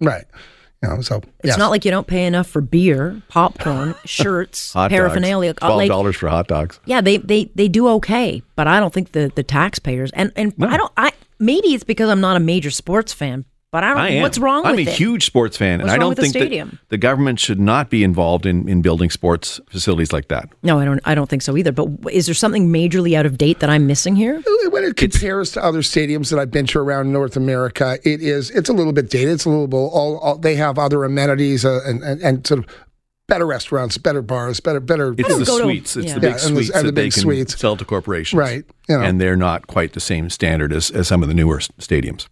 Right. 0.00 0.24
You 0.82 0.88
know, 0.90 1.00
so 1.00 1.20
It's 1.42 1.58
not 1.58 1.70
like 1.70 1.84
you 1.84 1.90
don't 1.90 2.06
pay 2.06 2.24
enough 2.26 2.46
for 2.46 2.60
beer, 2.60 3.20
popcorn, 3.28 3.94
shirts, 4.04 4.72
paraphernalia. 4.72 5.50
Uh, 5.50 5.52
dogs. 5.54 5.58
Twelve 5.60 5.76
Like, 5.76 5.88
dollars 5.88 6.16
for 6.16 6.28
hot 6.28 6.46
dogs. 6.46 6.78
yeah, 6.84 7.00
they, 7.00 7.16
they 7.16 7.46
they 7.56 7.66
do 7.66 7.88
okay, 7.88 8.42
but 8.54 8.68
I 8.68 8.78
don't 8.78 8.92
think 8.94 9.10
the 9.12 9.32
the 9.34 9.42
taxpayers 9.42 10.12
and 10.12 10.30
and 10.36 10.54
I 10.60 10.76
don't 10.76 10.92
I 10.96 11.12
maybe 11.40 11.68
it's 11.74 11.82
because 11.84 12.08
I'm 12.10 12.20
not 12.20 12.36
a 12.36 12.40
major 12.40 12.70
sports 12.70 13.12
fan, 13.12 13.44
but 13.70 13.84
I 13.84 13.88
don't. 13.90 13.98
I 13.98 14.08
am. 14.10 14.22
What's 14.22 14.38
wrong 14.38 14.62
with 14.62 14.70
it. 14.70 14.72
I'm 14.72 14.78
a 14.86 14.90
it? 14.90 14.96
huge 14.96 15.24
sports 15.26 15.56
fan, 15.56 15.80
What's 15.80 15.90
and 15.90 15.90
I 15.90 15.98
don't 15.98 16.10
with 16.10 16.16
the 16.16 16.22
think 16.22 16.32
stadium? 16.34 16.70
that 16.70 16.88
the 16.88 16.96
government 16.98 17.38
should 17.40 17.60
not 17.60 17.90
be 17.90 18.02
involved 18.04 18.46
in, 18.46 18.68
in 18.68 18.80
building 18.82 19.10
sports 19.10 19.60
facilities 19.70 20.12
like 20.12 20.28
that. 20.28 20.48
No, 20.62 20.78
I 20.78 20.84
don't. 20.84 21.00
I 21.04 21.14
don't 21.14 21.28
think 21.28 21.42
so 21.42 21.56
either. 21.56 21.72
But 21.72 21.88
is 22.12 22.26
there 22.26 22.34
something 22.34 22.68
majorly 22.72 23.14
out 23.14 23.26
of 23.26 23.36
date 23.38 23.60
that 23.60 23.70
I'm 23.70 23.86
missing 23.86 24.16
here? 24.16 24.42
when 24.70 24.84
it 24.84 24.96
compares 24.96 25.52
to 25.52 25.64
other 25.64 25.80
stadiums 25.80 26.30
that 26.30 26.38
I've 26.38 26.50
been 26.50 26.66
to 26.68 26.78
around 26.78 27.12
North 27.12 27.36
America, 27.36 27.98
it 28.04 28.20
is 28.22 28.50
it's 28.50 28.68
a 28.68 28.72
little 28.72 28.92
bit 28.92 29.10
dated. 29.10 29.30
It's 29.30 29.44
a 29.44 29.50
little 29.50 29.66
bit 29.68 29.76
all, 29.76 30.18
all 30.18 30.38
they 30.38 30.54
have 30.56 30.78
other 30.78 31.04
amenities 31.04 31.64
uh, 31.64 31.80
and, 31.84 32.02
and 32.02 32.20
and 32.22 32.46
sort 32.46 32.60
of 32.60 32.66
better 33.28 33.44
restaurants, 33.46 33.98
better 33.98 34.22
bars, 34.22 34.60
better 34.60 34.80
better. 34.80 35.14
It's 35.18 35.28
the 35.28 35.44
go 35.44 35.58
to- 35.58 35.64
suites. 35.64 35.96
It's 35.96 36.06
yeah. 36.08 36.14
the 36.14 36.20
big 36.20 36.30
Yeah, 36.36 36.46
and 36.46 36.56
the- 36.56 36.62
suites 36.64 36.70
and 36.76 36.80
the 36.84 36.86
that 36.88 36.94
they 36.94 37.02
big 37.06 37.12
can 37.12 37.22
suites. 37.22 37.58
sell 37.58 37.76
to 37.76 37.84
corporations. 37.84 38.38
Right, 38.38 38.64
you 38.88 38.96
know. 38.96 39.02
And 39.02 39.20
they're 39.20 39.36
not 39.36 39.66
quite 39.66 39.92
the 39.92 40.00
same 40.00 40.30
standard 40.30 40.72
as, 40.72 40.90
as 40.90 41.08
some 41.08 41.22
of 41.22 41.28
the 41.28 41.34
newer 41.34 41.58
stadiums. 41.58 42.26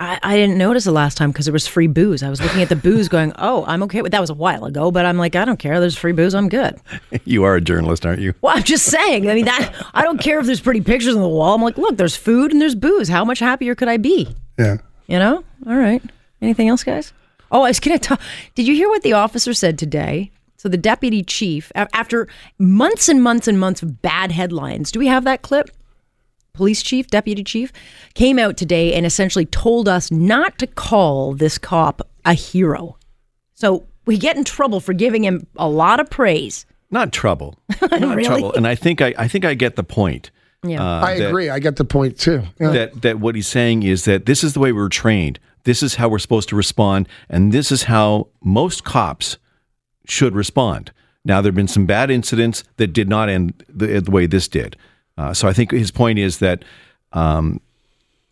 I, 0.00 0.18
I 0.22 0.36
didn't 0.36 0.58
notice 0.58 0.84
the 0.84 0.92
last 0.92 1.16
time 1.16 1.30
because 1.30 1.46
there 1.46 1.52
was 1.52 1.68
free 1.68 1.86
booze. 1.86 2.22
I 2.22 2.28
was 2.28 2.40
looking 2.40 2.60
at 2.62 2.68
the 2.68 2.76
booze, 2.76 3.08
going, 3.08 3.32
"Oh, 3.38 3.64
I'm 3.66 3.82
okay 3.84 4.02
with 4.02 4.12
that." 4.12 4.20
Was 4.20 4.30
a 4.30 4.34
while 4.34 4.64
ago, 4.64 4.90
but 4.90 5.06
I'm 5.06 5.16
like, 5.18 5.36
I 5.36 5.44
don't 5.44 5.58
care. 5.58 5.78
There's 5.78 5.96
free 5.96 6.12
booze. 6.12 6.34
I'm 6.34 6.48
good. 6.48 6.80
you 7.24 7.44
are 7.44 7.54
a 7.54 7.60
journalist, 7.60 8.04
aren't 8.04 8.20
you? 8.20 8.34
Well, 8.40 8.56
I'm 8.56 8.64
just 8.64 8.86
saying. 8.86 9.30
I 9.30 9.34
mean, 9.34 9.44
that 9.44 9.72
I 9.94 10.02
don't 10.02 10.18
care 10.18 10.40
if 10.40 10.46
there's 10.46 10.60
pretty 10.60 10.80
pictures 10.80 11.14
on 11.14 11.22
the 11.22 11.28
wall. 11.28 11.54
I'm 11.54 11.62
like, 11.62 11.78
look, 11.78 11.96
there's 11.96 12.16
food 12.16 12.50
and 12.52 12.60
there's 12.60 12.74
booze. 12.74 13.08
How 13.08 13.24
much 13.24 13.38
happier 13.38 13.74
could 13.74 13.88
I 13.88 13.96
be? 13.96 14.28
yeah. 14.58 14.78
You 15.06 15.18
know? 15.18 15.44
All 15.66 15.76
right. 15.76 16.02
Anything 16.40 16.68
else, 16.68 16.82
guys? 16.82 17.12
Oh, 17.52 17.60
I 17.62 17.68
was 17.68 17.78
going 17.78 17.98
to 17.98 18.02
talk. 18.08 18.20
Did 18.54 18.66
you 18.66 18.74
hear 18.74 18.88
what 18.88 19.02
the 19.02 19.12
officer 19.12 19.52
said 19.52 19.78
today? 19.78 20.30
So 20.56 20.68
the 20.70 20.78
deputy 20.78 21.22
chief, 21.22 21.70
after 21.74 22.26
months 22.58 23.06
and 23.10 23.22
months 23.22 23.46
and 23.46 23.60
months 23.60 23.82
of 23.82 24.00
bad 24.00 24.32
headlines, 24.32 24.90
do 24.90 24.98
we 24.98 25.08
have 25.08 25.24
that 25.24 25.42
clip? 25.42 25.70
Police 26.54 26.82
chief, 26.84 27.08
deputy 27.08 27.42
chief, 27.42 27.72
came 28.14 28.38
out 28.38 28.56
today 28.56 28.94
and 28.94 29.04
essentially 29.04 29.44
told 29.44 29.88
us 29.88 30.12
not 30.12 30.56
to 30.58 30.68
call 30.68 31.34
this 31.34 31.58
cop 31.58 32.00
a 32.24 32.32
hero. 32.32 32.96
So 33.54 33.86
we 34.06 34.16
get 34.16 34.36
in 34.36 34.44
trouble 34.44 34.78
for 34.78 34.92
giving 34.92 35.24
him 35.24 35.48
a 35.56 35.68
lot 35.68 35.98
of 35.98 36.08
praise. 36.08 36.64
Not 36.92 37.12
trouble. 37.12 37.56
Not 37.82 38.00
Really? 38.16 38.24
trouble. 38.24 38.52
And 38.54 38.68
I 38.68 38.76
think 38.76 39.00
I, 39.02 39.12
I 39.18 39.26
think 39.26 39.44
I 39.44 39.54
get 39.54 39.74
the 39.74 39.82
point. 39.82 40.30
Yeah. 40.64 40.80
Uh, 40.80 41.04
I 41.04 41.18
that- 41.18 41.28
agree. 41.28 41.50
I 41.50 41.58
get 41.58 41.74
the 41.74 41.84
point 41.84 42.18
too. 42.20 42.44
Yeah. 42.60 42.70
that 42.70 43.02
that 43.02 43.18
what 43.18 43.34
he's 43.34 43.48
saying 43.48 43.82
is 43.82 44.04
that 44.04 44.26
this 44.26 44.44
is 44.44 44.52
the 44.54 44.60
way 44.60 44.70
we 44.70 44.80
were 44.80 44.88
trained. 44.88 45.40
This 45.64 45.82
is 45.82 45.96
how 45.96 46.08
we're 46.08 46.18
supposed 46.20 46.48
to 46.50 46.56
respond, 46.56 47.08
and 47.28 47.50
this 47.50 47.72
is 47.72 47.84
how 47.84 48.28
most 48.44 48.84
cops 48.84 49.38
should 50.06 50.34
respond. 50.36 50.92
Now, 51.24 51.40
there 51.40 51.48
have 51.48 51.56
been 51.56 51.66
some 51.68 51.86
bad 51.86 52.10
incidents 52.10 52.62
that 52.76 52.88
did 52.88 53.08
not 53.08 53.28
end 53.30 53.64
the, 53.68 53.98
the 54.00 54.10
way 54.10 54.26
this 54.26 54.46
did. 54.46 54.76
Uh, 55.16 55.32
so 55.32 55.48
I 55.48 55.52
think 55.52 55.70
his 55.70 55.90
point 55.90 56.18
is 56.18 56.38
that, 56.38 56.64
um, 57.12 57.60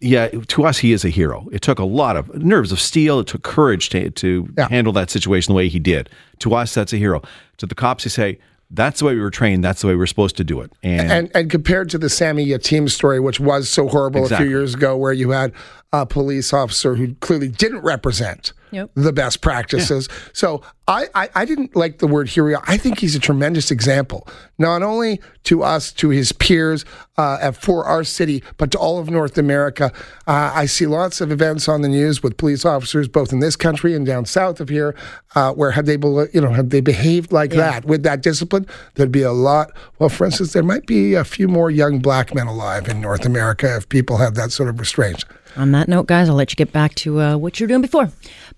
yeah, 0.01 0.29
to 0.29 0.65
us, 0.65 0.79
he 0.79 0.93
is 0.93 1.05
a 1.05 1.09
hero. 1.09 1.49
It 1.53 1.63
took 1.63 1.79
a 1.79 1.85
lot 1.85 2.17
of 2.17 2.35
nerves 2.35 2.73
of 2.73 2.81
steel. 2.81 3.21
It 3.21 3.29
took 3.29 3.43
courage 3.43 3.89
to, 3.91 4.11
to 4.11 4.49
Yeah. 4.59 4.69
handle 4.69 4.93
that 4.95 5.11
situation 5.11 5.53
the 5.53 5.57
way 5.57 5.69
he 5.69 5.79
did. 5.79 6.11
To 6.41 6.55
us, 6.55 6.75
that's 6.75 6.93
a 6.93 6.97
hero. 6.97 7.23
To 7.59 7.67
the 7.67 7.77
cops, 7.77 8.03
they 8.05 8.11
say, 8.11 8.39
that's 8.75 8.99
the 9.01 9.05
way 9.05 9.15
we 9.15 9.21
were 9.21 9.31
trained. 9.31 9.63
That's 9.63 9.83
the 9.83 9.87
way 9.89 9.95
we 9.95 10.03
are 10.03 10.07
supposed 10.07 10.37
to 10.39 10.45
do 10.45 10.61
it. 10.61 10.73
And, 10.83 11.13
and 11.13 11.31
and 11.35 11.51
compared 11.51 11.91
to 11.91 11.99
the 11.99 12.09
Sammy 12.09 12.47
Yatim 12.47 12.91
story, 12.91 13.21
which 13.21 13.39
was 13.39 13.69
so 13.69 13.87
horrible 13.87 14.25
a 14.25 14.37
few 14.37 14.49
years 14.49 14.75
ago, 14.75 14.97
where 14.97 15.13
you 15.13 15.31
had 15.31 15.53
a 15.93 16.07
police 16.07 16.53
officer 16.53 16.95
who 16.95 17.15
clearly 17.17 17.49
didn't 17.49 17.81
represent 17.81 18.53
Yep. 18.71 18.93
the 18.95 19.13
best 19.13 19.43
practices. 19.43 20.09
So 20.33 20.63
I, 20.89 21.05
I, 21.15 21.29
I 21.35 21.45
didn't 21.45 21.77
like 21.77 21.99
the 21.99 22.07
word 22.07 22.31
hero. 22.31 22.59
I 22.67 22.79
think 22.79 23.01
he's 23.01 23.15
a 23.15 23.19
tremendous 23.21 23.71
example, 23.71 24.27
not 24.59 24.83
only 24.83 25.21
to 25.45 25.63
us, 25.63 25.93
to 25.93 26.09
his 26.09 26.33
peers, 26.33 26.87
uh, 27.19 27.37
at- 27.43 27.57
for 27.57 27.85
our 27.85 28.03
city, 28.03 28.43
but 28.57 28.71
to 28.71 28.79
all 28.79 28.99
of 28.99 29.11
North 29.11 29.37
America. 29.37 29.93
Uh, 30.27 30.53
I 30.55 30.65
see 30.65 30.87
lots 30.87 31.21
of 31.21 31.31
events 31.31 31.69
on 31.69 31.83
the 31.83 31.89
news 31.89 32.23
with 32.23 32.39
police 32.39 32.65
officers, 32.65 33.09
both 33.09 33.31
in 33.31 33.41
this 33.41 33.57
country 33.57 33.95
and 33.95 34.07
down 34.07 34.25
south 34.25 34.59
of 34.59 34.71
here, 34.71 34.97
uh, 35.35 35.53
where 35.53 35.73
had 35.73 35.85
they, 35.85 35.97
bel- 35.97 36.29
you 36.33 36.41
know, 36.41 36.53
had 36.53 36.71
they 36.71 36.81
behaved 36.81 37.31
like 37.31 37.51
that 37.51 37.85
with 37.85 38.05
that 38.05 38.23
discipline, 38.23 38.67
there'd 38.95 39.13
be 39.13 39.21
a 39.21 39.33
lot. 39.33 39.71
Well, 39.99 40.09
for 40.09 40.25
instance, 40.25 40.55
there 40.55 40.63
might 40.63 40.87
be 40.87 41.13
a 41.13 41.25
few 41.25 41.47
more 41.47 41.71
young 41.71 41.99
black 41.99 42.35
men 42.35 42.47
alive 42.47 42.89
in 42.89 43.03
North 43.03 43.27
America 43.27 43.77
if 43.77 43.87
people 43.91 44.17
had 44.17 44.35
that 44.37 44.51
sort 44.51 44.71
of 44.71 44.81
restraint. 44.81 45.27
On 45.57 45.73
that 45.73 45.89
note, 45.89 46.07
guys, 46.07 46.29
I'll 46.29 46.35
let 46.35 46.51
you 46.51 46.57
get 46.57 46.73
back 46.73 46.95
to 46.97 47.21
uh, 47.21 47.37
what 47.37 47.61
you're 47.61 47.67
doing 47.67 47.83
before. 47.83 48.11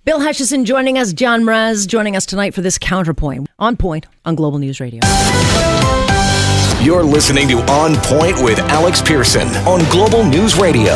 Bill 0.04 0.20
Hutchison 0.20 0.64
joining 0.64 0.98
us, 0.98 1.12
John 1.12 1.42
Mraz 1.42 1.88
joining 1.88 2.14
us 2.14 2.26
tonight 2.26 2.54
for 2.54 2.60
this 2.60 2.78
counterpoint 2.78 3.48
on 3.58 3.76
point 3.76 4.06
on 4.24 4.34
Global 4.34 4.58
News 4.58 4.80
Radio. 4.80 5.00
You're 6.80 7.02
listening 7.02 7.48
to 7.48 7.58
On 7.70 7.96
Point 7.96 8.36
with 8.42 8.58
Alex 8.58 9.00
Pearson 9.00 9.48
on 9.66 9.80
Global 9.90 10.22
News 10.22 10.56
Radio. 10.58 10.92